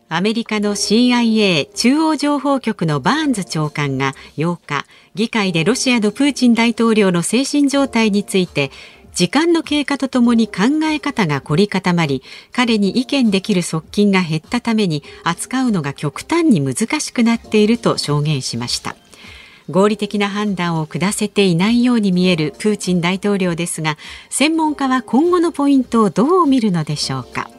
[0.07, 8.71] アメリカの CIA 中央情報局のバーンズ長官が8日議会でロシアのプーチン大統領の精神状態について
[9.13, 18.95] 時間の経過とともに考え方が凝り固まり彼に意見できる側近が減ったために扱うのが極端に難しくなっていると証言しました。
[19.69, 23.97] 合理的な判断を下せていないように見えるプーチン大統領ですが
[24.29, 27.49] 専門家は今後のポイントをどう見るのでしょうか。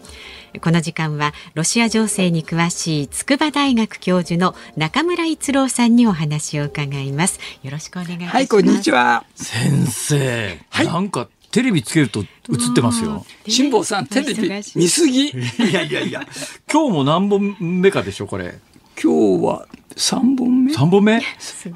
[0.62, 7.38] この時間はロシア情勢に詳しい筑波大学教授の中村一郎さんにお話を伺います。
[7.62, 8.34] よろしくお願いします。
[8.36, 9.26] はいこんにちは。
[9.34, 12.26] 先生、はい、なんかテレビつけると映っ
[12.74, 13.26] てますよ。
[13.48, 15.28] 辛坊さん、テレビ見すぎ？
[15.28, 15.32] い
[15.72, 16.26] やいやいや、
[16.72, 18.58] 今日も何本目かでしょ、これ。
[19.02, 19.66] 今日は
[19.96, 20.72] 三本目？
[20.74, 21.22] 三本目？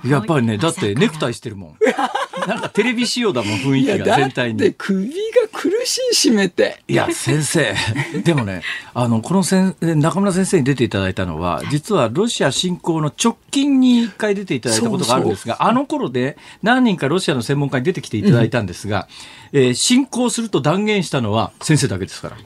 [0.05, 1.77] やっぱりねだってネクタイしてるもん。
[2.47, 4.75] なんかテレビ仕様だもん雰囲気が全体に。
[4.77, 5.13] 首が
[5.53, 6.83] 苦しい締めて。
[6.87, 7.75] いや先生。
[8.23, 8.63] でもね
[8.95, 19.09] あのこの先中村先生に出ていただいたのは実はロシア侵攻の直近に一回出ていただいたことがあるんですがあの頃で何人かロシアの専門家に出てきていただいたんですが、
[19.53, 22.37] うん、えー、侵攻すると断言したのは先生だけですから。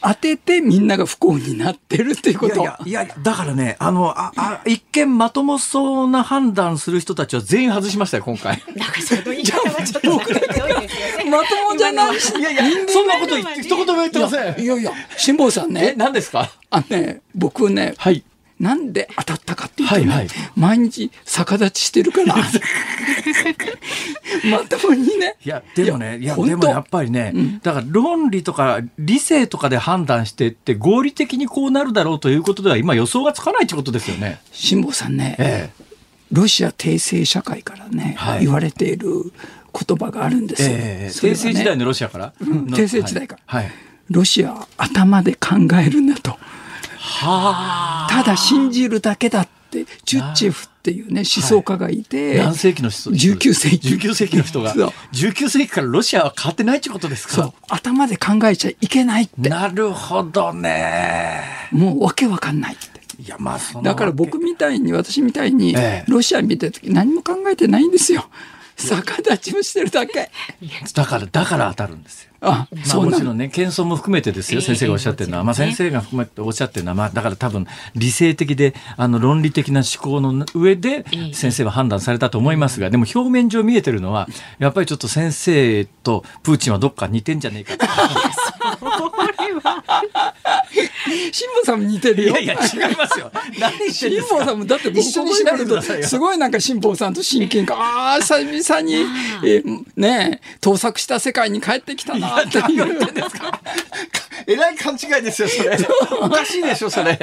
[0.00, 2.62] 当ててみんなが不幸になってるっていうこと。
[2.62, 8.62] いやいや、いやだからね、あの、あ、あ、一見まともそうな判断する人たちは全員外しましたよ、今回。
[8.74, 10.10] なんかその言い方はちょっと
[11.30, 12.36] まともじゃないし。
[12.36, 14.60] いやいや、そんなこと言って、一言も言ってません。
[14.60, 15.92] いやいや、辛坊さんね。
[15.92, 18.22] え、何ですかあね、僕ね、はい。
[18.58, 22.34] なんで当たったかっていうと、ね、はいはい、毎日逆立ちしてるから。
[24.50, 25.36] まともにね。
[25.44, 34.40] いや、でもね、いや、でもやっぱりね、うん、だから論理とか理性とかで判断してって合理的にこうなるだろうということでは今予想がつかないってことですよね。
[34.52, 35.84] 辛坊さんね、ええ、
[36.32, 39.32] ロシア帝政社会からね、はい、言われている
[39.72, 40.68] 言葉があるんですよ。
[40.72, 43.42] えー、帝政時代のロシアから、うん、帝政時代から。
[43.46, 43.70] はい、
[44.08, 46.38] ロシア頭で考えるんだと。
[48.08, 53.88] ただ信じるだけだってチュッチェフっていうね思想家がいて、はい、何世紀の人？19世紀。
[53.94, 54.74] 19世紀の人が。
[54.74, 57.52] 19世紀からロシアは変わってないってことですか？
[57.68, 59.48] 頭で考えちゃいけないって。
[59.48, 61.42] なるほどね。
[61.72, 62.96] もうわけわかんないって。
[63.18, 65.74] いやまあだから僕みたいに私みたいに
[66.06, 68.28] ロシア見てる時何も考えてないんですよ。
[68.88, 70.30] 逆立ちをしてるだけ。
[70.94, 72.30] だから、だから当たるんですよ。
[72.42, 75.44] あ、まあ、もちろんね、謙遜も含めてですよ、先生がおっしゃってるのは。
[75.44, 87.86] まあ、先生が含めておっしゃってるのは、まあ、だから多分、理性的で、あの、論理的な思考の上で、先生は判断されたと思いますが、でも表面上見えてるのは、やっぱりちょっと先生とプーチンはどっか似てんじゃねえか
[91.32, 92.30] 辛坊さんも似てるよ。
[92.30, 93.30] いやいや、違いますよ。
[93.58, 98.94] 何辛坊さんも、だって僕一緒に調べると、すごいなんか辛坊さんと親近感、ああ、久々に、
[99.44, 103.60] えー、ね盗作した世界に帰ってきたなって言ってんですか。
[104.46, 105.78] えらい勘違いですよ、それ。
[106.20, 107.18] おかしいでしょ、それ。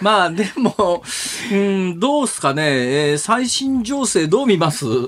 [0.00, 1.04] まあ、でも、
[1.52, 4.84] うん、どうすかね、えー、最新情勢どう見ます？
[4.86, 5.00] や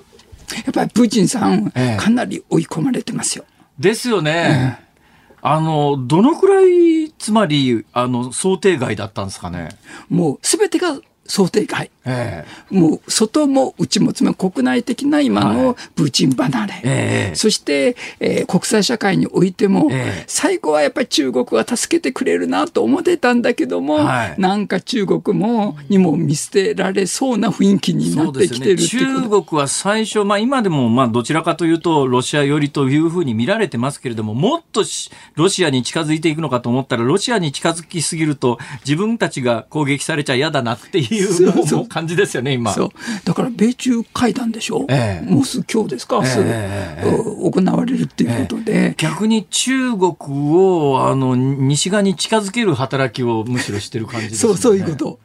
[0.71, 3.45] っぱりプーチンさん、えかなり追い込まれてますよ。
[3.79, 4.79] ですよね。
[4.81, 4.91] え
[5.43, 9.69] あの、どのくらい、つまり、あの、想定外だったんですかね？
[10.09, 34.85] もう、すべてが想定外、えー、もう外も内もつまり国内的な今のプーチン離れ、はいえー、そして、えー、国際社会においても、えー、最後はやっぱり中国は助けてくれるなと思ってたんだけども、はい、なんか中国もにも見捨てられそうな雰囲気になってきてる、ね、中国は最初、まあ、今でもまあどちらかというとロシア寄りというふうに見られてますけれどももっと
[35.35, 42.73] ロシアに近づいていくのかと思ったらロシアに近づきすぎると自分たちが攻撃されちゃ嫌だなっていういうもう感じですよね、今。
[42.73, 42.91] そう。
[43.25, 48.87] だから米中会談でしょ、えー、もうすぐ今日ですか、えー、行われるっていうことで。
[48.87, 54.53] えー、逆に中国を、あの、西側に近づける働きをむしろしてる感じですね。
[54.55, 55.19] そう、そういうこと。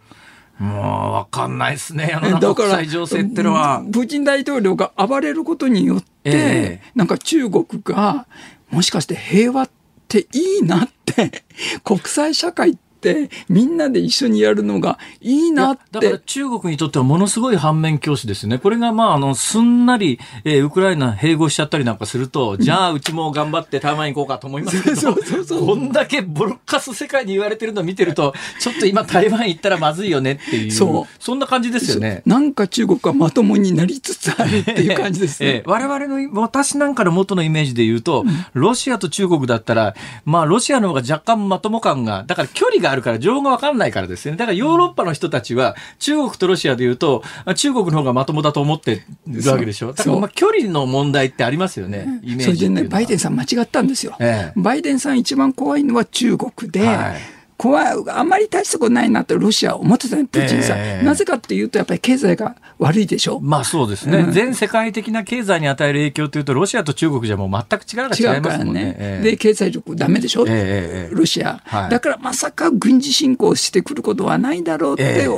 [0.57, 3.83] もうわかんないですね、世の中国際情勢ってのは。
[3.91, 8.25] プーチン大統領が暴れることによって、えー、なんか中国が、
[8.71, 9.69] もしかして平和っ
[10.07, 11.43] ていいなって、
[11.83, 12.77] 国際社会
[13.11, 15.83] ってみんなで一緒にやるのがいいなって。
[15.91, 18.57] だから中国にとってはものすごい反面教師ですね。
[18.57, 31.15] これがまああのすんなり、えー、ウクライナ併合しちゃったりなんかすると、じゃあうちも頑張って台湾行こうかと思いますけどそうそうそうこんだけボロッカス世界に言われてるのを見てるとちょっと今台湾行ったらまずいよねっていうそう。
[31.19, 32.21] そんな感じですよね。
[32.25, 44.37] なんか中国はまともになりつつあるっていう感じですね、えー、我々の私なんかの元のイメージで言うと、ロシアと中国だったらまあロシアの方が若干まとも感がだから距離があるから情報がわかんないからですね。
[44.37, 47.23] だからヨーロッパの人たちは中国とロシアで言うと、
[47.55, 49.93] 中国の方がまともだと思ってるわけでしょ。
[49.93, 52.19] だからまあ距離の問題ってありますよね。
[52.23, 54.15] イメージそれでね、バイデンさん間違ったんですよ。
[54.19, 60.77] ええ、バイデンさん一番怖いのは中国で、はい怖い、あまり大したことないなとロシアは思ってたね、プーチンさん。
[60.77, 63.39] えー、なぜかっていうと、やっぱり経済が悪いでしょ。
[63.39, 68.83] まあそうですね、うん、全世界的な経済に与える影響というと、ロシアと中国じゃもう全く力が違いますもんね。
[68.83, 75.29] ねえー、で、経済力ダメでしょ、えー、ロシア、はい、だからまさか軍事侵攻してくることはないだろうって、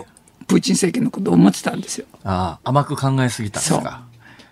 [0.47, 2.05] プーチン政権のことを思ってたんですよ。
[2.23, 4.06] ああ、甘く考えすぎたんですか。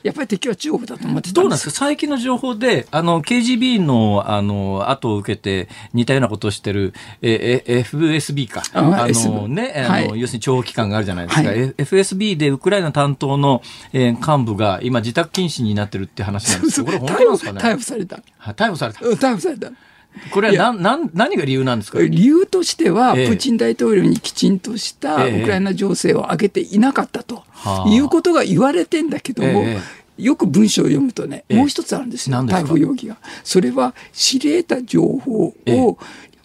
[0.05, 1.71] やっぱり敵は中国だと思ってどうなんですか？
[1.71, 6.93] 最近の情報で、あの、KGB の、あの、後を受けて似たようなことをしてる、
[7.23, 8.61] え、え、FSB か。
[8.73, 11.49] あのね、あの、要するに諜報機関があるじゃないですか。
[11.49, 17.59] はい、FSB でウクライナ担当の、えー、幹部が今自宅禁止になってるって話なんですけど、これ本当なんですかね？
[17.61, 18.17] 逮捕された。
[18.53, 18.99] 逮捕された。
[18.99, 19.71] 逮捕された。
[20.31, 21.99] これはなな何が理由なんですか？
[21.99, 27.43] 理由としては、ええ、プーチン大統領にきちんとしたウクライナ情勢を上げていなかったと、
[27.87, 29.65] え、いうことが言われてんだけども、
[30.17, 33.17] よく文章を読むとね、もう一つあるんですよ、逮捕容疑が。
[33.43, 35.97] それは知り得た情報を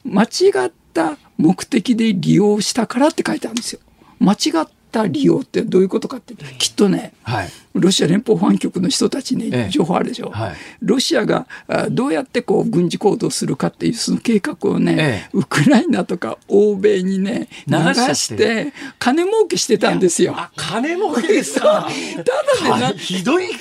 [0.04, 0.26] 間違
[0.66, 3.80] った目的で利用したからって書いてあるんですよ。
[4.18, 11.46] 間違った利用ってどういうことかって、きっとね、はい、ロシア連邦保安局の人たちに情報あるでしょ、ええはい、ロシアが
[11.90, 17.76] どうやってこう軍事行動するかっていうその計画をね、え、ウクライナとか欧米にね流
[18.14, 18.72] して。
[18.98, 20.36] 金儲けしてたんですよ。
[20.56, 21.60] 金儲けでさ
[22.60, 23.54] ただねひどいひ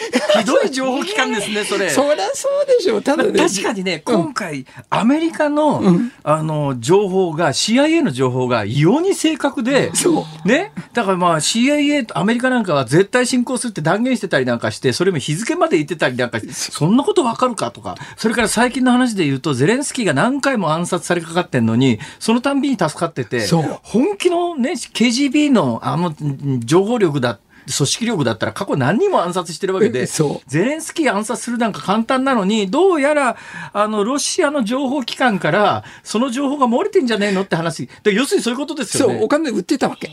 [0.46, 1.90] どい情報機関ですねそれ。
[1.90, 3.02] そりゃそうでしょう。
[3.02, 9.92] ただね、確かにね今回、うん、アメリカの、うん、あの情報が CIA の情報が異様に正確で、
[10.46, 10.72] ね？
[10.94, 23.48] だからまあ CIA とアメリカなんかは絶対進行するって断言してたりなんかして、それも日付まで言ってたりなんかそんなことわかるかとか、それから最近の話で言うと、ゼレンスキーが何回も暗殺されかかってんのに、そのたんびに助かってて、
[23.84, 26.14] 本気のね、KGB のあの
[26.60, 27.40] 情報力だ
[27.78, 30.08] 組織力だったら過去何人も暗殺してるわけで、
[30.48, 33.38] ゼレンスキー暗殺するなんか簡単なのに、どうやら、
[33.74, 37.90] あの、ロシアの情報機関から、その情報が漏れてんじゃねえのって話。
[38.04, 39.16] で要するにそういうことですよね。
[39.16, 40.10] そう、お金売ってたわけ。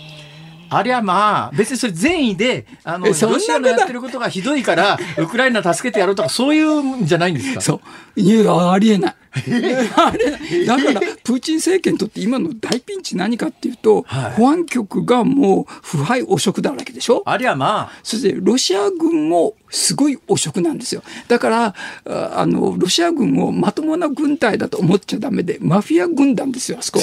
[0.70, 7.60] ありゃまあ、別にそれ善意で、あの、ロシアのやってることがひどいから、ウクライナ助けてやろうとか、そういうんじゃないんですか？
[7.60, 7.80] そ
[8.16, 8.20] う。
[8.20, 9.14] いや、ありえない。
[9.96, 17.22] あれだから、プーチン政権にとって今の大ピンチ何かっていうと、はい、保安局がもう腐敗汚職だらけでしょ？
[17.26, 17.92] ありゃまあ。
[18.02, 21.02] そしてロシア軍もすごい汚職なんですよ。
[21.28, 21.74] だから、
[22.04, 27.00] あの、ロシア軍をまともな軍隊だと思っちゃダメで、マフィア軍団ですよ、あそこ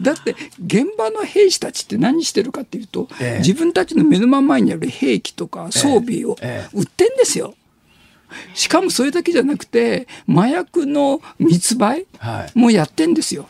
[0.00, 0.34] だって、
[0.64, 6.36] 現場の兵士たちって何してるかっていうと、ええ、自分たちの目の前にある兵器とか装備を
[6.72, 7.54] 売ってんですよ。
[7.56, 7.63] え
[8.54, 12.06] しかもそれだけじゃなくて、麻薬の密売
[12.54, 13.46] もやってんですよ。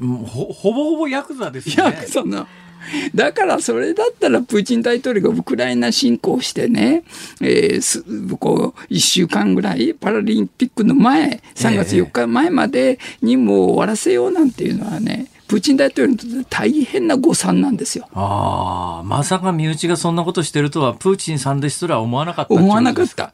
[0.00, 1.74] はい、ほほぼほぼヤクザですね。
[1.78, 2.46] ヤクザの。
[3.14, 7.02] だからそれだったらプーチン大統領がウクライナ侵攻してね、
[7.40, 18.08] えー、こう1週間ぐらいパラリンピックの前、3月4日前までにも終わらせようなんていうのはね、プーチン大統領にとって大変な誤算なんですよ。
[18.14, 23.32] ああ、まさか身内がそんなことしてるとは、プーチンさんですら思わなかった思わなかった。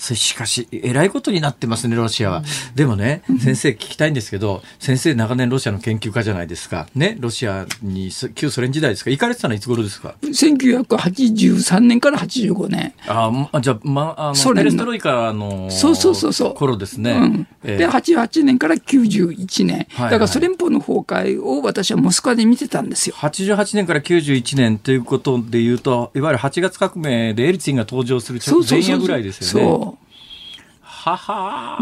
[0.00, 2.38] しかし、えらいことになってますね、ロシアは。
[2.38, 2.44] うん、
[2.74, 6.88] でもね、先生聞きたいんですけど、先生長年ロシアの研究家じゃないですか。
[6.94, 12.94] ね、ロシアに、旧ソ連時代ですか行かれてたのはいつ頃ですか ?1983 年から85年。
[13.06, 16.54] ああ、じゃあ、まあ、あの、ペレストロイカの、そうそうそうそう。
[16.54, 17.12] 頃ですね。
[17.12, 19.86] うんえー、で、88年から91年。
[19.98, 23.16] だからソ連邦の崩壊を私はモスクワで見てたんですよ。
[23.18, 29.66] 88年から91年ということでいうと、いわゆる8月革命でエリツィンが登場する直前夜ぐらいですよね。
[29.66, 29.89] そうはは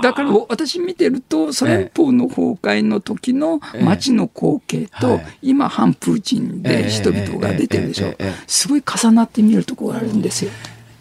[0.03, 8.15] だから私見てるとソ連邦の崩壊の時の街の光景と、今反プーチンで人々が出てるでしょ。
[8.47, 10.51] すごい重なって見えるところがあるんですよ。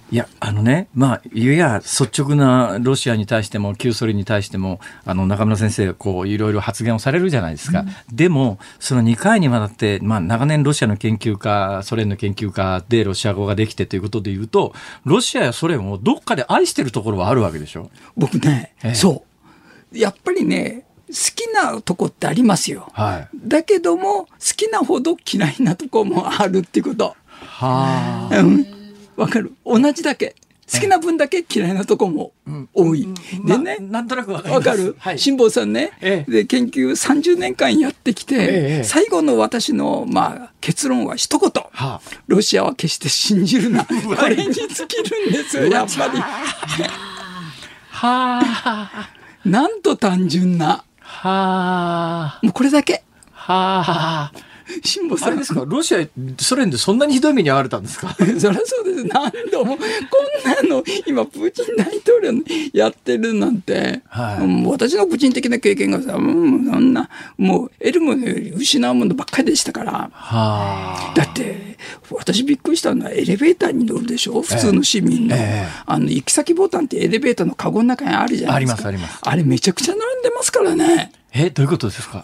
[0.09, 7.81] いや、あのね、まあ、いや、率直なロシアに対しても、旧ソ連に対しても、あの、中村先生がこう、いろいろ発言をされるじゃないですか。
[7.81, 7.83] う
[8.13, 19.25] ん、でも、その2回にわたって、まあ、長年ロシアの研究家、ソ連の研究家でロシア語ができてということで言うと、ロシアやソ連をどっかで愛してるところはあるわけでしょ僕ね、ええ、そ
[19.93, 19.97] う。
[19.97, 22.89] やっぱりね、好きなとこってありますよ。
[22.93, 27.15] はい、だけども、好きなほど嫌いなとこもあるっていうこと。
[27.27, 28.39] はあ。
[28.39, 28.77] うん
[29.17, 30.35] わかる同じだけ。
[30.71, 32.33] 好きな分だけ嫌いなとこも
[32.73, 33.07] 多い。
[33.45, 34.97] でね、なんとなくわかる？
[35.15, 35.93] 辛坊さんね、
[36.27, 41.49] で、研究30年間やってきて、最後の私の、まあ、結論は一言。
[42.27, 43.85] ロシアは決して信じるな。
[43.85, 43.93] こ
[44.27, 46.19] れに尽きるんですよ、やっぱり。
[46.19, 46.25] は
[48.43, 49.09] あ。
[49.45, 50.83] なんと単純な。
[50.99, 52.41] はあ。
[52.43, 53.05] もうこれだけ。
[53.31, 54.33] はあ。
[54.83, 55.27] 辛坊さん。
[55.29, 55.63] あれですか？
[55.65, 56.05] ロシア、
[56.39, 58.15] ソ連でそんなにひどい目に遭われたんですか？
[58.19, 58.51] そりゃそう
[58.83, 59.03] です。
[59.05, 62.33] 何度も、こんなの、今、プーチン大統領
[62.73, 70.09] やってるなんて、はい、もう私の個人的な経験がさ、もうそんな、もう得るものより失うものばっかりでしたから。
[70.13, 71.77] はだって、
[72.11, 74.41] 私びっくりしたのはエレベーターに乗るでしょ？
[74.41, 75.35] 普通の市民の。
[75.35, 78.87] ええあの、行き先ボタンってエレベーターのカゴの中にあるじゃないですか。
[78.87, 79.29] あります、あります。
[79.29, 81.11] あれめちゃくちゃ並んでますからね。
[81.33, 82.21] え、どういうことですか？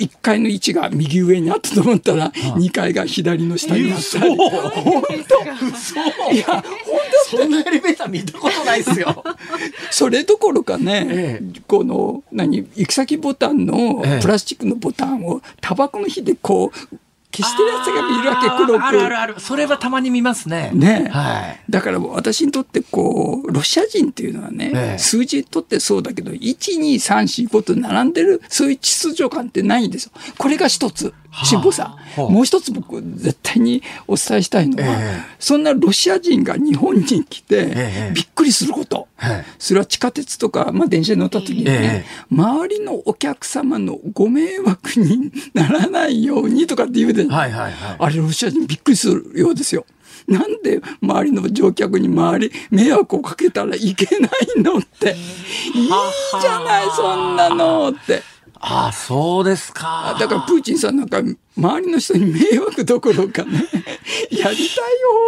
[0.00, 4.36] 1階の位置が右上にあったと思ったら、2階が左の下にあったり。
[4.36, 6.32] 本当？
[6.32, 6.62] いや、本
[7.30, 9.22] 当そんなエレベーター見たことないですよ。
[9.92, 16.96] それどころかね、ええ、この、何、行き先ボタンのプラスチックのボタンをタバコの火でこう、
[17.32, 19.40] 消してるやつが見るわけ黒くあるあるある。
[19.40, 20.70] それはたまに見ますね。
[20.74, 30.12] ね、はい、だから私にとってこうロシア人っていうのはね、ええ、数字にとってそうだけど12345と並んでるそういう秩序感ってないんですよ。
[30.38, 47.26] これが一つ辛抱さ、はあ、もう一つ僕絶対にお伝えしたいのは、えそんなロシア人が日本に来てびっくりすること、え、それは地下鉄とか、まあ、電車に乗った時にね、周りのお客様のご迷惑にならないようにとかって言うで、
[47.98, 49.84] あれロシア人びっくりするようですよ。
[50.26, 55.16] なんで周りの乗客に周り迷惑をかけたらいけないのって。
[55.74, 55.88] いい
[56.40, 58.22] じゃない、そんなのって。
[58.62, 60.16] ああ、そうですか。
[60.20, 61.22] だからプーチンさんなんか
[61.56, 63.64] 周りの人に迷惑どころかね、
[64.30, 64.66] やりたい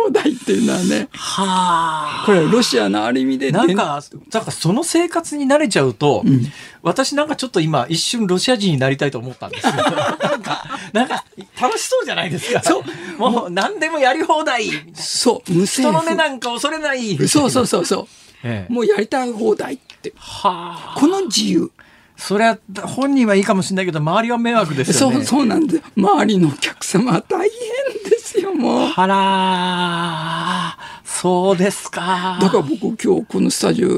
[0.04, 1.08] 放題っていうのはね。
[1.12, 2.22] はあ。
[2.26, 4.02] これロシアのある意味で、なんか、
[4.32, 6.52] なんかその生活に慣れちゃうと、うん、
[6.82, 9.72] 私なんかちょっと今一瞬ロシア人になりたいと思ったんですよ。
[9.80, 11.24] なんか、なんか
[11.58, 12.62] 楽しそうじゃないですか。
[12.62, 12.84] そ
[13.18, 13.18] う。
[13.18, 14.66] もう何でもやり放題。
[14.94, 15.52] そう。
[15.52, 17.16] 無人の目なんか恐れない。
[17.28, 18.08] そうそうそうそう。
[18.44, 20.12] ええ、もうやりたい放題って。
[20.16, 20.98] はあ。
[20.98, 21.70] この自由。
[22.16, 25.16] それは本人はいいかもしれないけど周りは迷惑ですよね。
[25.16, 28.88] そうそうなんで周りのお客様は大変ですよもう。
[28.88, 32.38] はらそうですか。
[32.40, 33.88] だから僕今日このスタジオ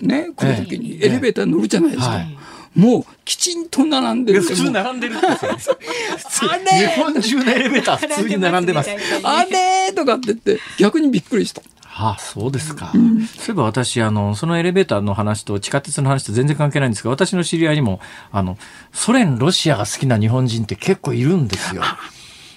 [0.00, 2.14] ね来る時にエレベーター乗るじゃないですか。
[2.14, 2.38] ええはい
[2.76, 4.42] もうきちんと並んでる。
[4.42, 6.50] 普通並んでるんですよ。
[6.50, 8.90] あれ日本中のエレベーター普通に並んでます。
[9.24, 11.62] あれとかって言って逆にびっくりした。
[11.98, 18.00] ああそうですか、うん、そういえば私あのそのエレベーターの話と地下鉄の話と全然関係ないんですが私の知り合いにも
[18.30, 18.58] あの
[18.92, 21.82] ソ連ロシアが好きな日本人って結構いるんですよ。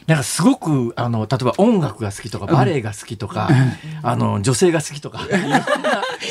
[0.09, 3.47] なんかすごくあの例えば音楽が好きとかバレエが好きとか、
[4.01, 5.63] うん、あの女性が好きとかいろんな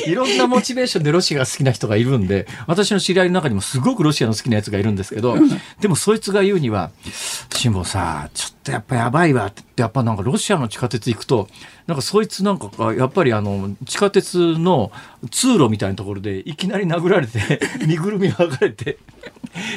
[0.07, 5.37] いろんなモチベーションでロシアが好きな人がいるんで私の知り合いの中にもすごくロシアの好きなやつがいるんですけど、
[5.81, 6.91] でもそいつが言うには
[7.55, 11.49] 「辛坊さちょっとやっぱやばいわ」ってやっぱなんかロシアの地下鉄行くと
[11.87, 14.93] なんかそいつなんかやっぱりあの地下鉄の
[15.31, 18.99] 通路みたいなところでいきなり殴られて 身ぐるみ剥がれて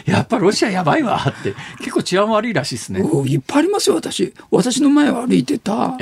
[0.05, 5.97] やっぱロシアやばいわって結構治安悪いらしいですねいっぱいありますよ私私の前を歩いてた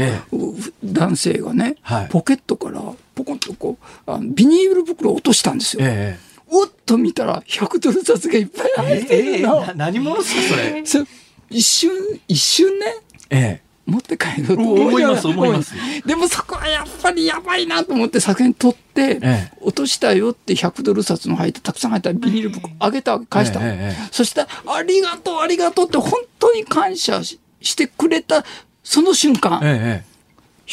[0.84, 2.82] 男性がね、はい、ポケットから
[3.16, 3.78] ポコンとこ
[4.08, 5.82] うあのビニール袋を落としたんですよ。
[5.84, 9.62] ええおっと見たら100ドル札がいっぱい入ってるの。
[9.62, 11.06] えー、何者すかそれ。
[11.50, 11.92] 一瞬
[12.28, 12.86] 一瞬ね。
[13.30, 13.70] ええ。
[13.90, 15.74] 持って帰ろうと思います思います。
[16.06, 28.46] でもそこはやっぱりやばいなと思って作品取って、ええ、落としたよって100ドル札の入ってたくさん入ったビニール袋あげた返した、え、そしたら「ありがとうありがとう」って本当に感謝してくれた
[28.84, 29.60] その瞬間、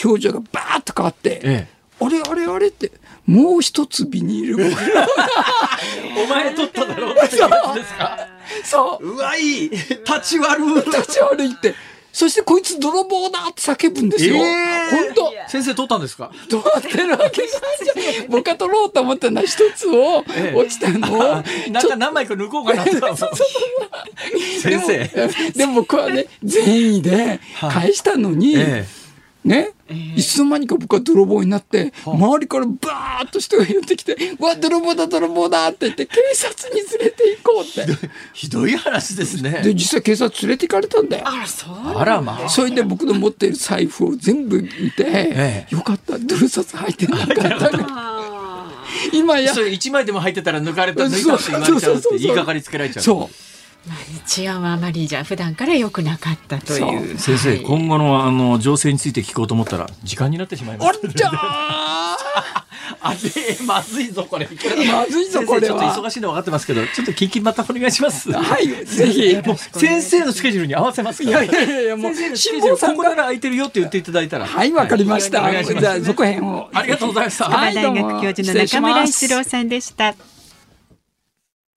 [0.05, 1.67] 表情がバーッと変わって、
[2.01, 2.93] あれあれあれって
[3.27, 5.03] もう一つビニール袋。
[6.23, 8.19] お前取っただろうってやつですか？
[8.65, 9.07] そう。
[9.15, 9.71] うわいい。
[9.71, 9.91] 立
[10.25, 10.75] ち悪い。
[10.77, 11.75] 立ち悪いって。
[12.13, 14.37] そしてこいつ泥棒だって叫ぶんですよ。
[14.37, 15.33] えー、本当。
[15.51, 16.31] 先生取ったんですか？
[16.49, 18.13] 取ってるわけじゃない。
[18.15, 18.29] じゃん。
[18.29, 20.25] 僕は取ろうと思ったのは一つを
[20.55, 21.43] 落ちたのを。
[21.67, 22.93] えなんか何枚か抜こうかなって。
[24.63, 25.29] 先生。
[25.53, 29.06] でも僕はね、善意で返したのに、えー
[29.47, 38.09] ね、えー、いつの間にか僕は泥棒になって、周りからバーッと人が寄ってきて、うわ、泥棒だ、泥棒だって言って、警察に連れて行こうって。
[38.35, 39.63] ひどい話ですね。
[39.63, 41.29] で、実際警察連れて行かれたんだよ。
[41.29, 41.75] あら、そう。
[41.97, 42.49] あらまあ。
[42.49, 48.27] それで僕の持っている財布を全部見て、えよかった、泥札入ってなかった
[49.13, 49.55] 今や。
[49.55, 53.03] それ1枚でも入ってたら抜かれた、抜いたって言われちゃうって言いがかりつけられちゃう。
[53.05, 53.56] そう。
[53.87, 61.33] まあ、治安はあまりじゃ普段から良くなかったという先生、はい、今後のあの情勢について聞こうと思ったら時間になってしまいました。
[63.01, 63.19] あれ
[63.65, 64.49] まずいぞこれ。
[64.91, 68.33] まずいぞこれちょっと忙しいの分かってますけど、ちょっと聞きまた お願いします。
[68.33, 69.37] はい、ぜひ。
[69.47, 71.45] もう先生のスケジュールに合わせますから。
[71.45, 74.47] いやいやいやもう先生のスケジュールここなら空いてるよって言っていただいたら。
[74.47, 75.43] はい、わかりました。
[75.43, 76.69] はい、じゃあ続編を。
[76.73, 77.49] ありがとうございました。
[77.49, 80.15] 大学教授の中村逸郎さんでした。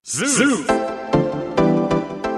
[0.03, 0.88] ズー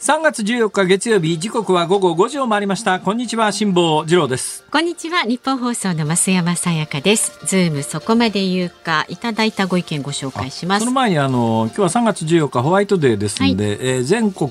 [0.00, 3.00] 3月14日月曜日時刻は午後5時を回りました。
[3.00, 4.64] こんにちは辛坊治郎です。
[4.72, 7.38] こんにちはニッポン放送の増山さやかです。
[7.44, 10.80] ズームそこまで言うかいただいたご意見ご紹介します。
[10.80, 14.50] その前にあの今日は3月14日ホワイトデーですので、はい、えー、全国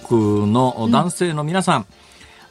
[0.54, 1.86] の男性の皆さん、うん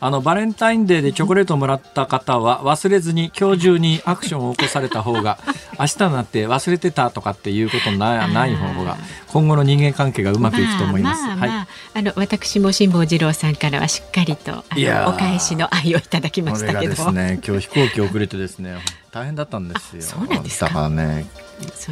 [0.01, 5.39] あのバレンタインデーでチョコレートをもらった方は忘れずに今日中にアクションを起こされた方が
[5.79, 8.97] 明日になって忘れてたとかっていうことなない方が
[9.27, 11.23] 今後の人間関係がうまくいくと思います。
[11.23, 14.65] まあまあ、はい、あの私も辛坊治郎さんからはしっかりと
[15.07, 16.95] お返しの愛をいただきましたけど。
[16.95, 18.77] ですね今日飛行機遅れてですね
[19.11, 20.03] 大変だったんですよ。
[20.03, 21.27] そうなんですだからね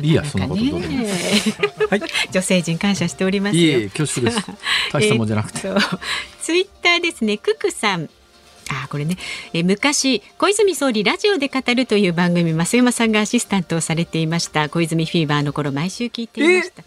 [0.03, 0.95] いいやそんなことどうでも。
[1.91, 2.01] はい、
[2.31, 4.47] 女性陣感謝しておりますいえ恐縮です。
[4.93, 5.61] 大したもんじゃなくて。
[6.43, 8.09] ツイッターですねククさん。
[8.69, 9.17] あこれね
[9.53, 16.83] え昔小泉総理ラジオで語るという番組増山さんがアシスタントをされていました小泉フィーバーの頃毎週聞いていました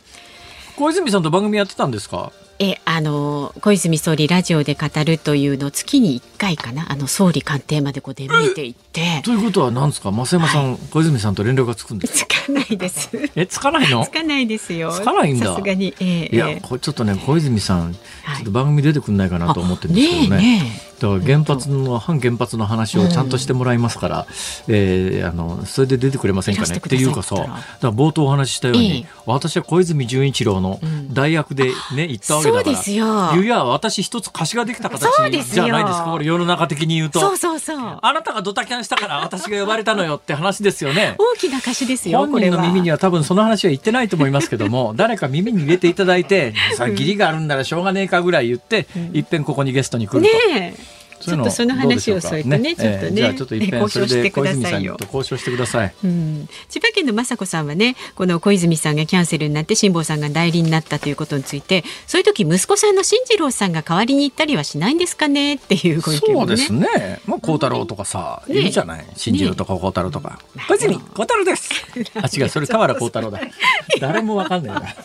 [0.76, 2.34] 小泉さんと番組やってたんですか？
[2.62, 6.92] えあの小泉総理ラジオで語るというの月に1回かな？
[6.92, 9.22] あの総理官邸までこう出向いていって。
[9.24, 10.12] ということは何ですか？
[10.12, 12.36] 増山さん、はい、小泉さんと連絡がつくんですか？
[12.36, 13.10] つかないです。
[13.36, 14.06] えつかないの？
[14.06, 14.92] つかないですよ。
[14.92, 15.46] つかないんだ。
[15.46, 18.00] さすがに、えー、いやこれちょっとね小泉さん、ちょ
[18.42, 20.42] っと番組出てくんないかなと思ってるんですけどね。
[20.60, 24.28] ねだから原発の反原発の話をちゃんとしてもらいますから、
[24.68, 26.78] うん、えー、あのそれで出てくれませんかね？
[26.78, 30.80] っていうかさだから冒頭お話ししたように、私は小泉純一郎の
[31.12, 37.20] 大学でね、行ったわけだからいや私一つ貸しができた形じゃないですかこれ世の中的に言うと。
[37.20, 38.00] そうそうそう。
[38.02, 41.16] あなたがドタキャンしたから私が呼ばれたのよって話ですよね。
[41.18, 50.50] 大きな貸しですよ本人の耳には多分その話は言ってないと思いますけども 誰か耳に入れていただいてさ義理があるんならしょうがねえかぐらい言って、うん、いっぺんここにゲストに来ると。
[50.50, 50.74] ね
[51.20, 55.94] ちょっとその話を添えてね、ねちょっとね、じゃあちょっと一遍それで小泉さんと交渉してください。
[56.04, 67.22] うん、千葉県の雅子さんはね、この小泉さんがキャンセルになって辛坊さんが代理になったということについて、そういう時息子さんの進次郎さんが代わりに行ったりはしないんですかねっていうご意見も、ね、そうですね。
[67.26, 69.06] まあ孝太郎とかさ、ね、いいじゃない？
[69.16, 70.40] 進次郎とか孝太郎とか。
[70.68, 71.70] 小泉孝太郎です。
[72.16, 73.40] あ違うそれ田原孝太郎だ。
[74.00, 74.96] 誰もわかんないな。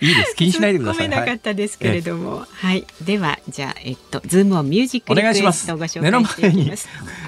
[0.00, 0.36] いいです。
[0.36, 1.08] 気にしないでください。
[1.08, 6.70] なかったですけれども、はい、はい、ではじゃあえっとズームオンミュージックリクエストをご紹介目の前に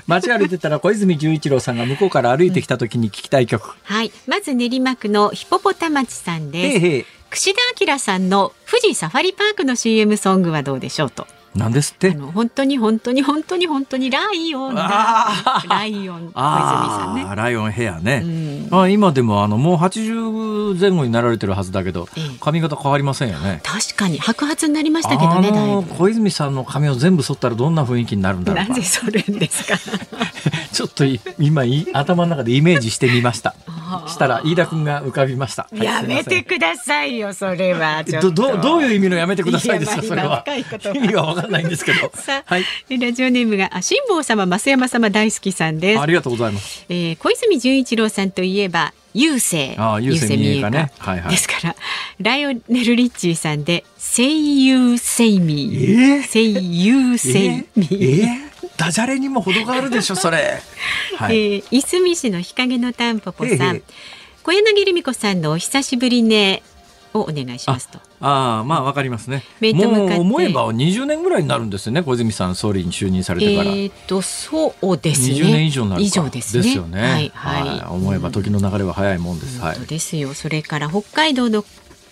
[0.06, 3.66] 街歩いてたら小泉純一郎さんが向こうから歩いてきた時に聞きたい曲。
[3.66, 4.12] うん、はい。
[4.26, 7.18] まず練馬区のヒポポタマチさんです。
[7.30, 11.26] 串田明さんの富士サファリパークの CM ソングはどうでしょうと。
[11.54, 12.10] なんですって？
[12.10, 17.36] 本当に本当に本当に本当にライオンライオン小泉さんね。
[17.36, 18.22] ライオンヘアね、
[18.70, 22.08] うん、あ今でもあのもう80前後になられてるはずだけど、
[22.40, 23.60] 髪型変わりませんよね。
[23.64, 29.74] 確かに白髪になりましたけどね小泉さんの髪を全部剃ったらどんな雰囲気になるんだろうなぜ剃るんですか
[30.72, 31.04] ちょっと
[31.38, 31.62] 今
[31.92, 33.54] 頭の中でイメージしてみました。
[34.06, 38.04] したら飯田君が浮かびました、はい、やめてくださいよそれは。
[38.04, 40.02] どどどういう意味のやめてくださいですか？
[40.02, 40.44] それは。
[40.94, 42.12] 意味がわかんないんですけど。
[42.44, 42.64] はい、
[42.98, 46.00] ラジオネームがあ辛坊様増山様大好きさんです。
[46.00, 49.80] ありがとうございます、えー、小泉純一郎さんといえば郵政。
[49.82, 51.74] あ郵政民営化ね、はいはい、ですから
[52.20, 58.47] ライオネル・リッチーさんで声優セイミー、声優セイミー、えー？
[58.78, 60.62] ダジャレにも程があるでしょそれ、
[61.18, 63.82] はい、えー、いすみ市の日陰のタンポポさん
[64.42, 66.62] 小柳ルミ子さんのお久しぶりね
[67.12, 67.98] をお願いしますと。
[68.20, 69.42] ああまあわかりますね。
[69.74, 73.70] もう思えば20年ぐらいになるんですよね小泉さん総理に就任されてから。
[73.70, 75.34] えっ、とそうですね。
[75.34, 76.62] 20年以上になる以上ですね。
[76.62, 77.00] ですよね。
[77.00, 79.60] はい、はい、はい、思えば時の流れは早いもんです。
[79.60, 79.80] はい。
[79.80, 80.34] ですよ。
[80.34, 81.64] それから北海道の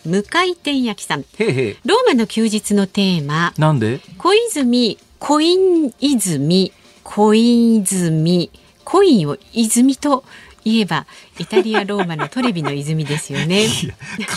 [0.04, 1.20] 向井天焼さん。
[1.20, 3.54] へへローマの休日のテーマ。
[3.58, 4.00] なんで？
[4.18, 8.50] 小泉コイン泉コイン泉
[8.84, 10.24] コインを泉と
[10.64, 11.06] 言えば
[11.39, 13.66] イタリアローマのトレビの泉ですよね。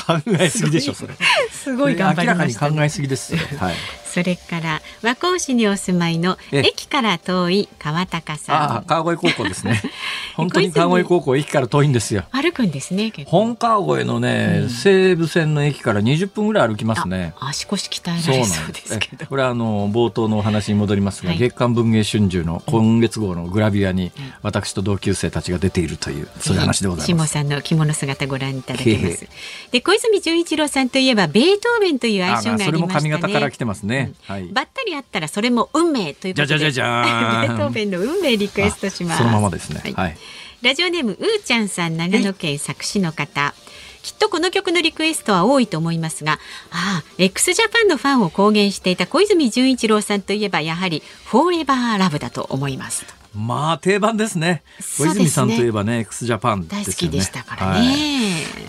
[0.07, 1.13] 考えすぎでしょそれ。
[1.51, 3.35] すごい頑張りました、ね、考えすぎです。
[3.35, 3.75] はい。
[4.09, 8.55] それから和光市にお住まいの駅から遠い川高さん。
[8.55, 9.81] ああ、川越高校ですね。
[10.35, 12.23] 本当に川越高校駅から遠いんですよ。
[12.31, 13.13] 歩くんですね。
[13.27, 17.33] 本川越のね、うん、西武線の駅から20分ぐらい歩きますね。
[17.39, 19.27] 足腰鍛えられそうですけど。
[19.27, 27.31] これはあの冒頭のお話に戻りますが、はい、月刊文藝春秋の今月号のグラビアに私と同級生たちが出ているという、そういう話でございます。
[27.33, 29.27] 下さんの着物姿ご覧いただけます。
[29.71, 32.65] で小泉純一郎さんといえばベートーベンという愛称がありましたね。
[32.65, 34.13] それも髪型から来てますね。
[34.23, 34.47] はい。
[34.47, 36.47] ばったりあったらそれも運命ということで。
[36.47, 39.17] じゃじゃじゃベートーベンの運命リクエストします。
[39.19, 39.93] そのままですね。
[39.95, 40.17] はい。
[40.61, 43.53] ラジオネームうーちゃんさん長野県佐久市の方。
[44.01, 46.39] きっとこの曲のリクエストは多いと思いますが、
[46.71, 53.18] ああ、x ジャパンのファンを公言していた小泉純一郎さんといえばやはりフォーエバーラブだと思います。
[53.35, 54.63] まあ定番ですね。
[54.79, 57.79] 小泉さんといえばね、x ジャパン、ね、大好きでしたからね。
[57.79, 57.87] はい、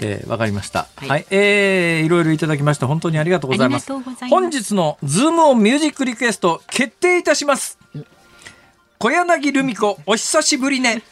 [0.02, 0.86] えー、わかりました。
[0.96, 2.86] はい、はい、えー、いろいろいただきました。
[2.86, 3.90] 本当にありがとうございます。
[3.92, 7.78] ます本日のズームオンミュージックリクエスト決定いたします。
[8.98, 11.02] 小柳ルミ子、お久しぶりね。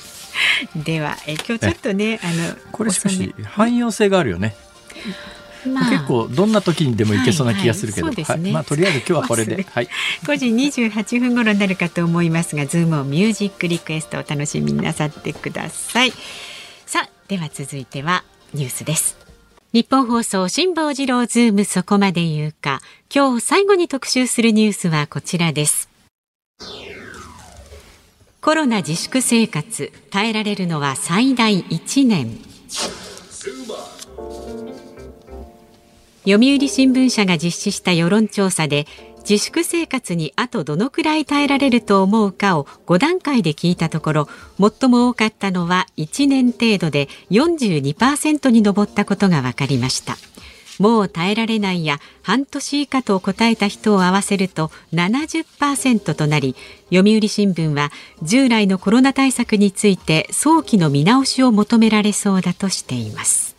[0.76, 4.54] では、え今日ちょっとね、あのこれしかし汎用性があるよね。
[5.66, 8.38] まあ、結構どんな時にでもいけそうな気がするけど、はいはい。
[8.40, 8.44] ね。
[8.44, 9.88] はい、まあとりあえず今日はこれで、はい、
[10.24, 16.12] 5時28分頃になるかと思いますが、ズームオンミュージックリクエストを楽しみになさってください。
[16.86, 19.16] さあ、では続いてはニュースです。
[19.72, 22.80] ニッポン放送辛坊治郎ズームそこまで言うか。
[23.14, 25.88] 今日最後に特集するニュースはこちらです。
[28.40, 32.38] コロナ自粛生活耐えられるのは最大1年
[36.28, 38.86] 読売新聞社が実施した世論調査で
[39.28, 50.16] 自粛生活にあとどのくらい耐えられると思うかを5段階で聞いたところ最も多かったのは1年程度で42%に上ったことが分かりました。
[50.78, 56.54] もう耐えられないや半年以下と答えた人を合わせると70%となり
[56.92, 57.90] 読売新聞は
[58.22, 63.55] 従来のコロナ対策について早期の見直しを求められそうだとしています。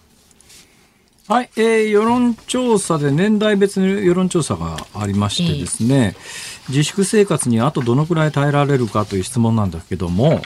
[1.28, 10.40] はい、えー、世論調査で年代別の世論調査がありましてですね、えー、自粛生活にあとどのくらい耐えられるかという質問なんだけども、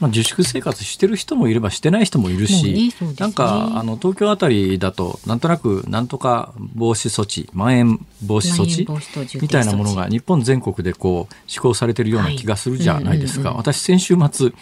[0.00, 14.52] まあ、自粛生活してる人もいればしてない人もいるし、ねね、なんかあの東京あたりだとなんとなくなんとか防止措置まん延防止措置みたいなものが日本全国でこう施行されてるような気がするじゃないですか、私先週末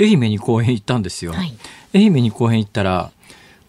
[0.00, 1.54] 愛媛に公演行ったんですよ、はい、
[1.94, 3.10] 愛媛に公演行ったら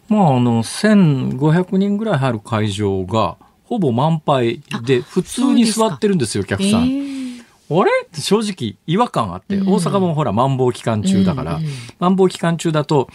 [0.08, 6.82] まああの1500人ぐらい入る会場がほぼ満杯で普通に座ってるんですよお客さん。
[6.82, 7.90] あれ？
[8.06, 11.60] って正直違和感あって、大阪もほら、まん防期間中だから、
[11.98, 13.08] まん防期間中だと、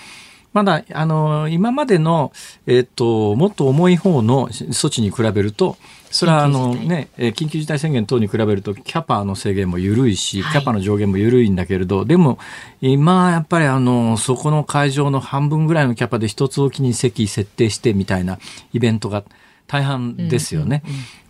[0.54, 2.32] まだ、あの、今までの、
[2.68, 5.78] えっ、と、もっと重い方の措置に比べると、
[6.14, 12.38] それはあのね、緊急事態宣言等に比べると、キャパの制限も緩いし、キャパの上限も緩いんだけれど、でも、
[12.82, 18.38] 今、やっぱりあの、そこの会場の半分ぐらいのキャパで一つおきに席設定してみたいな
[18.74, 19.24] イベントが、
[19.66, 20.84] 大半ですよね。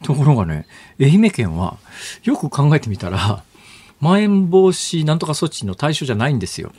[0.04, 0.66] ところがね、
[1.00, 1.78] 愛媛県は
[2.24, 3.42] よく考えてみたら、
[4.04, 6.74] まん延防止なんとか措置の対象じゃないんですよ。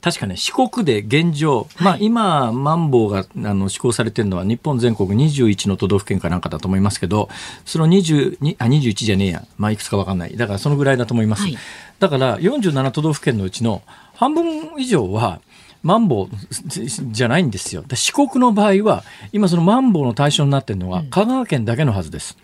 [0.00, 7.28] 確かね、四国で現状、まあ今、まん防があの施行されてるのは日本全国21の都道府県かなんかだと思いますけど、
[7.64, 9.44] その20、あ、21じゃねえや。
[9.58, 10.36] まあいくつかわかんない。
[10.36, 11.42] だからそのぐらいだと思います。
[11.42, 11.56] はい、
[12.00, 13.82] だから47都道府県のうちの
[14.14, 15.40] 半分以上は、
[15.84, 16.36] マンボウ
[17.12, 17.84] じゃないんですよ。
[17.94, 22.36] 四国の場合は、今そのマンボウの対象になっているのは香川県だけのはずです。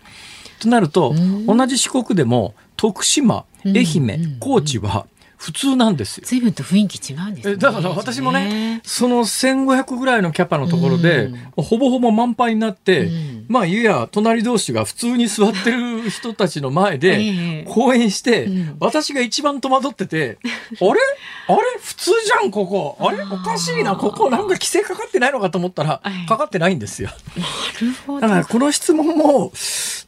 [0.61, 1.13] となると、
[1.47, 5.05] 同じ四国でも徳島、愛媛、高知は
[5.41, 6.23] 普通なんですよ。
[6.27, 20.37] 随分と雰囲気違うんです、ね、だから私もね、その1500ぐらいのキャパのところで、うん、ほぼほぼ満杯になって、うん、まあ、いや、隣同士が普通に座ってる人たちの前で、講演して、私が一番戸惑ってて、
[20.79, 20.99] あれ？
[21.47, 21.57] あれ？
[21.81, 22.97] 普通じゃん、ここ。
[22.99, 23.23] あれ？
[23.23, 27.09] おかしいな、ここなんか規制かかってないのかと思ったら、かかってないんですよ。
[27.35, 27.43] な
[27.87, 28.19] るほど。
[28.21, 29.51] だからこの質問も、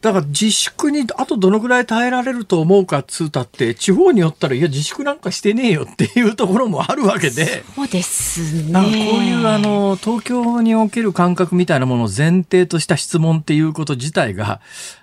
[0.01, 7.63] だから自粛にあとどのぐらい耐えられると思うかっつうたって、地方によったら、いや、自粛なんかしてねえよっていうところもあるわけで。
[7.75, 8.73] そうですね。
[8.73, 8.83] こう
[9.23, 14.61] いうあの、東京における感覚みたいなものを前提とした質問っていうこと自体が、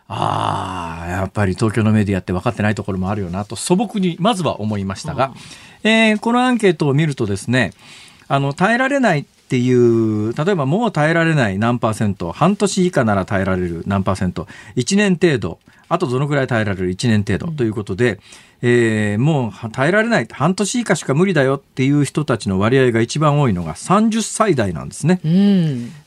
[0.08, 5.32] ああ、やっぱり東京のメディアって分かってないところもあるよなと素朴にまずは思いましたが、
[5.84, 7.72] えー、このアンケートを見るとですね、
[8.26, 14.46] あの、耐えられないっていう、例えばもう耐えられない何パーセント、半年以下なら耐えられる何パーセント、
[14.76, 18.20] 1年程度、あとどのくらい耐えられる1年程度ということで、うん、
[18.62, 25.20] えー、もう耐えられない、半年以下しか無理だよっていう人たちの割合が一番多いのが30歳代なんですね。
[25.24, 25.30] うん、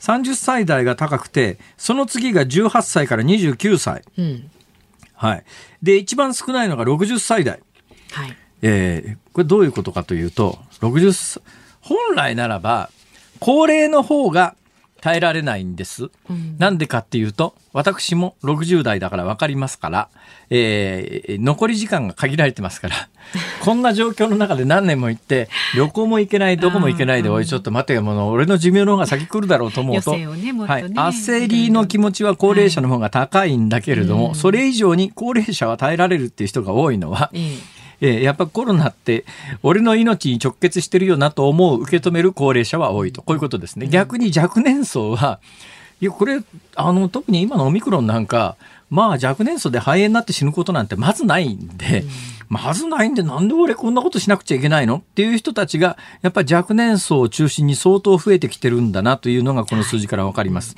[0.00, 4.04] 30歳代が高くて、その次が18歳から29歳。
[4.16, 4.50] うん、
[5.12, 5.44] はい。
[5.82, 7.60] で、一番少ないのが60歳代。
[8.12, 8.34] はい。
[8.62, 11.42] えー、これどういうことかというと、60、
[11.82, 12.88] 本来ならば、
[13.40, 14.56] 高齢の方が
[15.04, 16.08] 耐えられないんです。
[16.58, 20.08] な、んでかっていうと、私も60代だから分かりますから、
[20.48, 23.08] えー、残り時間が限られてますから、
[23.60, 30.00] こんな状況の中で何年も行って、旅行も行けない、どこも行けないで、おい、ちょっと待てよ、もう俺の寿命の方が先来るだろうと思う。
[30.00, 37.30] と、ねね、はい、焦りの気持ちは高齢者の方が高いんだけれども、はい、それ以上に高齢者は耐えられるっていう人が多いのは、
[38.04, 39.24] えー、やっぱコロナって
[39.62, 43.22] 俺の命に直結してるよなと思う受け止める高齢者は多いと。
[43.22, 43.88] こういうことですね。
[43.88, 45.40] 逆に若年層は
[46.02, 46.42] いやこれ
[46.76, 48.56] あの特に今のオミクロンなんか
[48.90, 52.08] まあ若年層で肺炎になって死ぬことなんてまずないんで、うん、
[52.50, 54.96] まずないんでなんで俺こんなことしなくちゃいけないの？
[54.96, 60.76] っていう人たちがやっぱり若年層を中心に相当増えてきてるんだなというのがこの数字からわかります。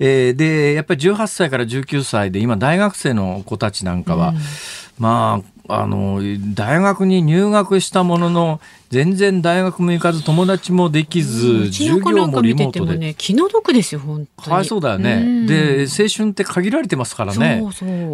[0.00, 4.36] えー、でやっぱり18歳から19歳で今大学生の子たちなんかは、うん、
[4.98, 6.20] まああの
[6.54, 8.60] 大学に入学したものの
[8.90, 14.48] 全然大学も行かず友達もできず、授業もリモートで、ね、気の毒ですよ本当に。
[14.48, 17.62] かわいそうだよね、うん、で青春って限られてますからね。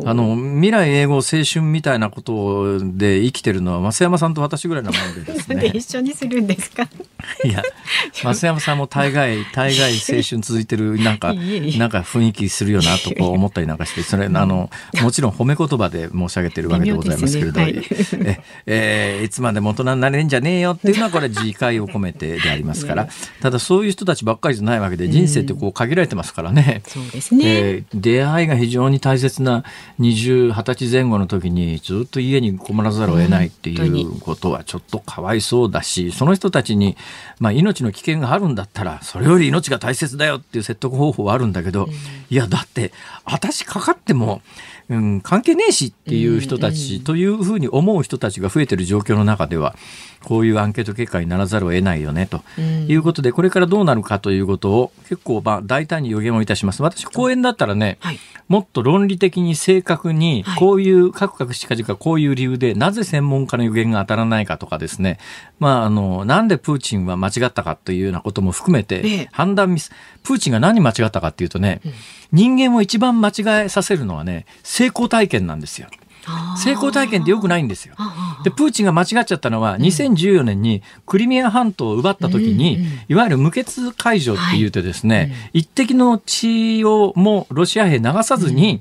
[0.05, 5.66] あの未来英語青春みたいなことで生きてるのは増山さんと私ぐらいなものでですね。
[5.75, 6.83] 一緒にするんですか？
[7.45, 7.62] いや
[8.12, 11.35] 増山さんも大概大概青春続いてるなんか
[11.79, 14.70] なんか雰囲気するよなとこう思ったりなんかしてそれあの
[15.03, 17.72] もちろん褒め言葉で申し上げてるわけでございますけれども、ね。
[17.72, 17.85] はい、
[18.66, 20.91] ええー、いつまでも大人になれんじゃねえよって。
[20.91, 23.09] いうのはこれ自戒を込めてでありますから。
[23.41, 29.65] ただそういう人たちばっかりじゃないわけで人生ってこう限られてますからね,、そうですね、えー、出会いが非常に大切な
[30.01, 36.97] 20、20歳前後の時にずっと家にこもらざるを得ないっていうことはちょっとかわいそうだしその人たちに、
[37.39, 41.89] まあ、命の危険があるんだったらそれより命が大切だよっていう説得方法はあるんだけど、
[42.31, 42.93] いやだって
[43.25, 44.43] 私かかっても
[44.89, 49.75] うん、関係ねえしっていう人たちというふうに思う人たちが増えてる状況の中では
[50.25, 52.43] こういうアンケート結果にならざるを得ないよねと。
[52.89, 56.83] いうことで、これからどうなるかということを結構まあ大胆に予言をいたします。
[56.83, 58.18] 私講演だったらね、はい、
[58.49, 65.18] もっと論理的に正確にこういうカクカクしかじかこういう理由でなぜ専門家の予言が当たらないかとかですね、
[65.59, 71.81] まああのなんでプーチンは間違ったかというようなことも含めて判断ミス、プーチンが何間違ったかっていうとね、
[72.33, 75.89] 人間を一番間違えさせるのはね成功体験なんですよ。
[76.57, 77.95] 成功体験ってよくないんですよ。
[78.45, 88.81] で、プーチンが間違っちゃったのは、2014年にクリミア半島を奪った時に、いわゆる無血解除って言うてですね、一滴の血をもロシア兵流さずに、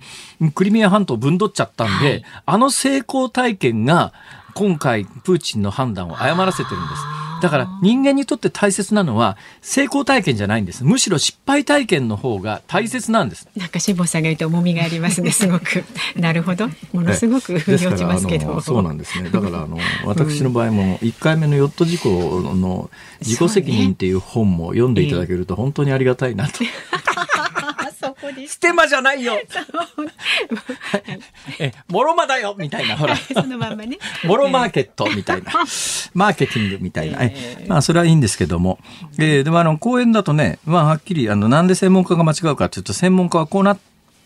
[0.55, 4.13] クリミア半島をぶんどっちゃったんで、あの成功体験が、
[4.53, 7.22] 今回、プーチンの判断を誤らせてるんです。
[7.43, 10.85] だから人間にとって大切なのは成功体験じゃないんです。
[10.85, 13.49] むしろ失敗体験の方が大切なんです。
[13.57, 15.31] なんか辛坊さんが言うと重みがありますね。
[15.35, 15.83] すごく。
[16.15, 16.69] なるほど。
[16.93, 18.61] ものすごく腑に落ちますけど。
[18.61, 19.29] そうなんですね。
[19.29, 19.77] だからあの
[20.07, 22.09] 私の場合も一回目のヨット事故
[22.55, 22.89] の
[23.19, 26.59] 自己責任っていう本も読んでいただけると本当にありがたいなと。
[28.47, 29.33] ステマじゃないよ。
[31.59, 33.15] え、モロマだよみたいな、ほら。
[33.15, 33.97] そのままね。
[34.23, 35.51] モロマーケットみたいな。
[36.13, 37.19] マーケティングみたいな。
[37.21, 38.79] えまあ、それはいいんですけども。
[39.17, 43.79] えー、でもあの、講演だとね、まあ、はっきり、あの、なんで専門家が間違うかというと、専門家はこうなっ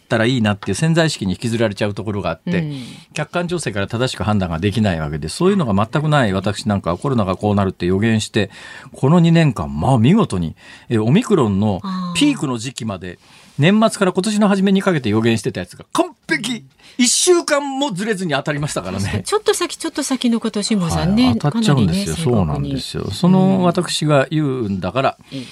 [0.07, 2.81] たらいいなっていう潜在意識に引きずられちゃうところがあって、うん、
[3.13, 8.49] 客観情勢から正しく判断ができないわけで、そういうのが全くない私なんかはコロナがこうなるって予言して、
[8.93, 10.55] この2年間、まあ見事に、
[10.89, 11.81] えオミクロンの
[12.15, 13.19] ピークの時期まで、
[13.57, 16.65] 年末から今年の初めにかけて予言してたやつが完璧。
[16.97, 19.21] 一週間もずれずに当たりましたからね。
[19.25, 23.11] ちょっと先ちょっと先のこと辛坊さんね、はい、当たっちゃうんですよ、ね、そうなんですよ。
[23.11, 25.45] その私が言うんだから、うん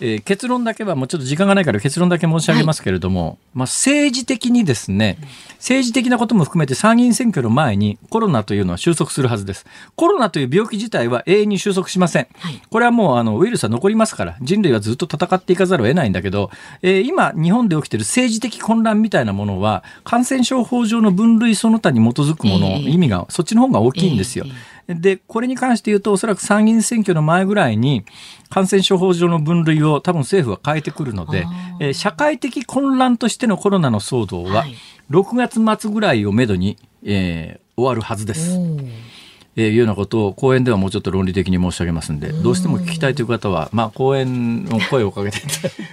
[0.00, 5.18] えー、結論だけはもうちょっと時間がないから結論だけ申し上げますけれども、はい、まあ、政治的にですね、
[5.54, 9.66] 政治的なことも含めて参議院選挙の前にコロナというのは収束するはずです。
[9.96, 12.28] コロナという病気自体は永遠に収束しません。
[12.38, 16.50] はい、これはもうあのウイルスは残りますから人類はずっと戦っていかざるを得ないんだけど、
[16.82, 24.44] えー、今日本で起きている政治的混乱みたいなものは感染症法上の分類その他に基づくもの、えー、意味がそっちの方が大きいんですよ。
[24.46, 28.04] えーで、これに関して言うと、おそらく参議院選挙の前ぐらいに、
[28.48, 31.46] 感染症法上の分類を多分政府は変えてくるので、
[31.78, 34.64] えー、社会的混乱としてのコロナの騒動は、
[35.10, 38.58] 6月末ぐらいをめどに、えー、終わるはずです。
[39.58, 45.38] えー、いうようなことを講演ではもうちょっと論理的に申し上げますんで、どうしても聞きたいという方は、まあ、講演の声をかけて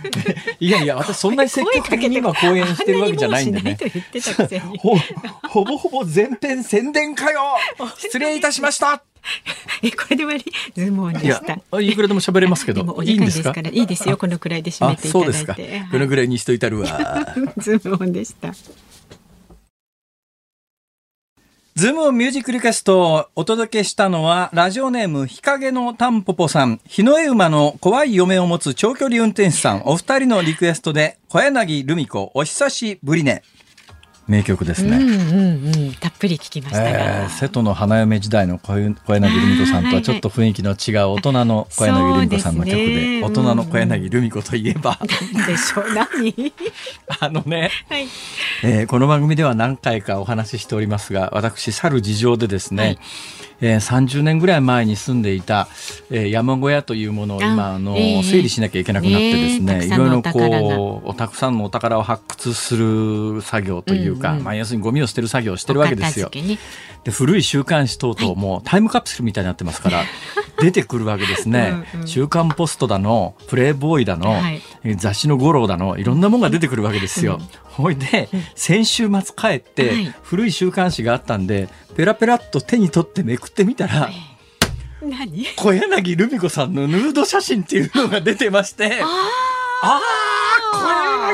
[0.59, 3.77] いやいや、私そんなに積極的に今講演してるわけじゃないんでね。
[4.79, 4.95] ほ
[5.49, 7.41] ほぼほぼ全編宣伝かよ
[7.97, 9.01] 失礼いたしました
[9.81, 10.45] え、これで終わり？
[10.75, 11.79] ズームオンでした。
[11.81, 13.01] いいくらでも喋れますけど。
[13.03, 13.53] いいんですか？
[13.59, 15.29] いいですよ、このくらいで締めていただいて。
[15.29, 15.55] そうですか。
[15.91, 16.85] このくらいにしといたるわ。
[17.57, 18.53] ズームオンでした。
[21.77, 33.43] ズームオンミュージックリクエストをお届けしたのは、ラジオネーム日陰のタンポポさん、日の絵馬の怖い嫁を持つ長距離運転手さん、お二人のリクエストで、小柳ルミ子、お久しぶりね。
[34.27, 44.97] 名曲ですね、うんうんうん、たっぷり聞きましたえー、瀬戸の花嫁時代の小柳ルミ子さんとはちょっと雰囲気の違う大人の小柳ルミ子さんの曲で、ね、大人の小柳ルミ子といえば、
[45.47, 46.53] でしょう何？
[47.19, 48.07] あのね、はい、
[48.63, 52.99] えー、この番組では何回かお話ししておりますが私去る事情でですね、はい
[53.61, 55.67] えー、30年ぐらい前に住んでいた、
[56.11, 66.29] えー、山小屋というものを今あの、えー、整理しなきゃいけなくなってですね、えー、いろいろこうたくさんのお宝を発掘する作業というか、うんうん、まあ、要するにゴミを捨てる作業をしてるわけですよ。
[67.03, 70.03] で古い週刊誌等々もタイムカプセルみたいになってますから、
[70.59, 71.83] 出てくるわけですね。
[71.93, 74.61] うん、週刊ポストだのプレイボーイだの、はい、
[74.97, 77.39] 雑誌の五郎だのいろんなものが出てくるわけですよ。
[77.63, 84.09] ほいで先週末帰って、古い週刊誌があったんでペラペラっと手に取ってめくってみたら。
[85.01, 85.45] 何？
[85.55, 89.05] 小柳ルミ子さんのヌード写真っていうのが出てましてあ
[89.83, 90.01] あ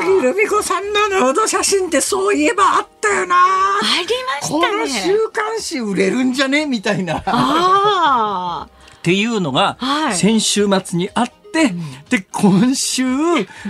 [0.00, 3.36] 小柳ルミ子さんのヌード写真ってそういえばあったよな。
[3.36, 4.08] あり
[4.40, 4.66] ましたね。
[4.66, 6.66] この週刊誌売れるんじゃね？
[6.66, 8.68] みたいな
[9.02, 9.78] っていうのが
[10.12, 11.74] 先週末にあって、
[12.08, 13.04] で今週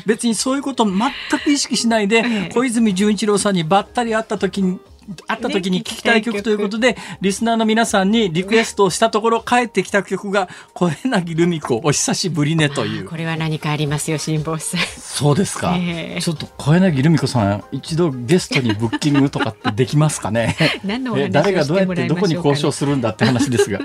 [0.04, 1.00] 別にそういうこと全
[1.42, 4.78] く意識しないで、小泉純一郎さんにばったり会った時に
[5.26, 13.04] 会った時に聞きたい曲ということで、リスナーの皆さんにリクエストをしたところ、帰ってきた曲が、小柳ルミ子、お久しぶりねという。
[13.04, 14.80] これは何かありますよ、辛坊さん。
[14.80, 15.76] そうですか。
[15.78, 20.56] えー、ちょっと小柳ルミ子さん、一度ゲストにブッキングとかってできますかね。
[20.84, 23.80] 何の誰がどうやってどこに交渉するんだって話ですが、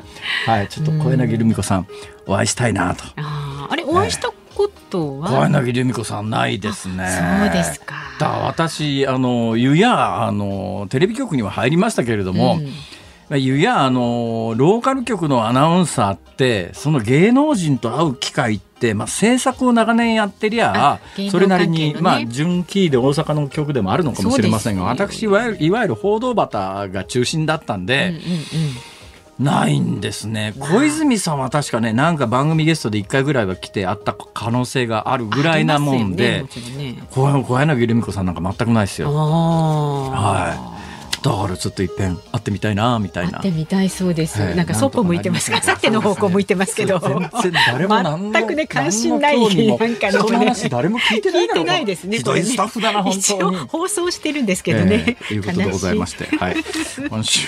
[0.46, 1.88] はい、ちょっと小柳ルミ子さん、
[2.26, 3.04] お会いしたいなと。
[3.18, 7.08] ああれ、お会いしたことは、小柳ルミ子さんないですね。
[7.08, 7.96] そうですか。
[8.20, 12.58] だ私あの湯やあのテレビ局には入りましたけれども。
[12.60, 12.68] うん
[13.30, 28.12] ゆやあのローカル局のアナウンサーってその芸能人と会う機会って、まあ、制作を長年やってりゃ、ね、それなりに、まあ、準キーで大阪の局でもあるのかもしれませんが私いわゆるいわゆる報道旗が中心だったんで。
[28.12, 28.97] うんうんうん
[29.40, 30.54] ないんですね。
[30.60, 39.14] 小泉さんは確かねなんか番組ゲストで1回ぐらいは来てあった可能性があるぐらいなもんで、ねね、小柳ルミ子さんなんか全くないですよ。
[39.14, 40.77] はい
[41.24, 43.40] だからちょっと一遍会ってみたいなみたいな。
[43.40, 44.56] 会ってみたいそうです。
[44.56, 45.62] なんかそっぽ向いてますか？
[45.62, 47.00] さての方向向いてますけど。
[47.00, 50.56] 全然誰も全くね関心ないなんかのね。
[50.70, 52.18] 誰も聞いてない聞いてないですね。
[52.18, 53.58] ひどいスタッフだな本当に。
[53.68, 55.18] 放送してるんですけどね。
[55.28, 56.56] ということでございまして、はい。
[57.10, 57.48] 今週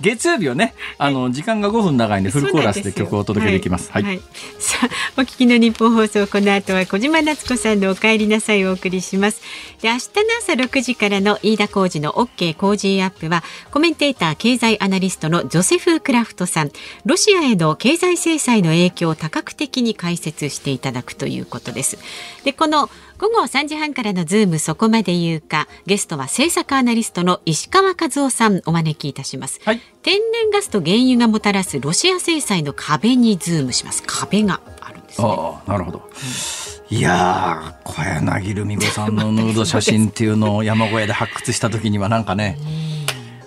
[0.00, 3.90] 月曜日はね、あの時間が5分長いんでフルコーラスで曲をお届けできます。
[3.92, 4.20] はい。
[4.58, 4.78] さ
[5.16, 9.40] あお聞きの日本放送この後は小島夏子さんのお帰りなさいをお送りします。
[9.80, 10.02] で明日の
[10.40, 16.70] 朝6時からの飯田浩二の OK 工事アップはコメンテーター経済アナリストのジョセフ・クラフトさん。
[17.04, 21.98] ロシアへの経済制裁の影響を多角的に解説していただくということです。
[22.44, 25.68] でこの午後3時半からのズームそこまで言うか。
[25.86, 28.62] ゲストは政策アナリストの石川和男さん。
[28.66, 34.02] お招きいたします、はい、天然ガスと原油がもたらすロシア制裁の壁にズームします。
[34.06, 36.61] 壁があるんです、ね、あなるほど、うん
[36.92, 42.58] いや小柳ルミ子さんのヌード写真っていうのを山小屋で発掘した時にはなんかね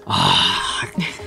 [0.08, 1.25] ああ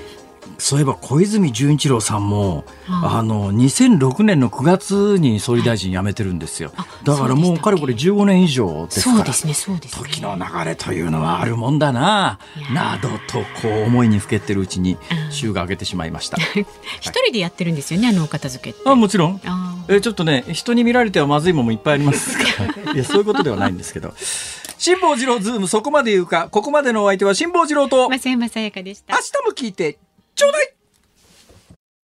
[0.59, 6.73] そういえば小泉純一郎さんも、あの2006年の9月に総理大臣辞めてるんですよ、
[7.05, 12.41] だからもうかれこれ15年以上ですからそうですねそうです、ね、時の流れというのはあるもんだな。
[12.75, 14.99] などとこう思いにふけてるうちに
[15.31, 16.39] 週が明けてしまいました。
[17.01, 19.41] 一人でやってるんですよねあのお片付けあもちろん。
[19.89, 22.45] えちょっとね人に見られてはまずいものもいっぱいありますか
[22.85, 22.93] ら。
[22.95, 24.13] いやそういうことではないんですけど。
[24.79, 26.49] 辛坊治郎ズームそこまで言うか。
[26.51, 28.09] ここまでのお相手は辛坊治郎と。
[28.11, 29.15] 松山さやかでした。
[29.15, 29.99] 明日も聞いて
[30.39, 30.78] ちょうだい。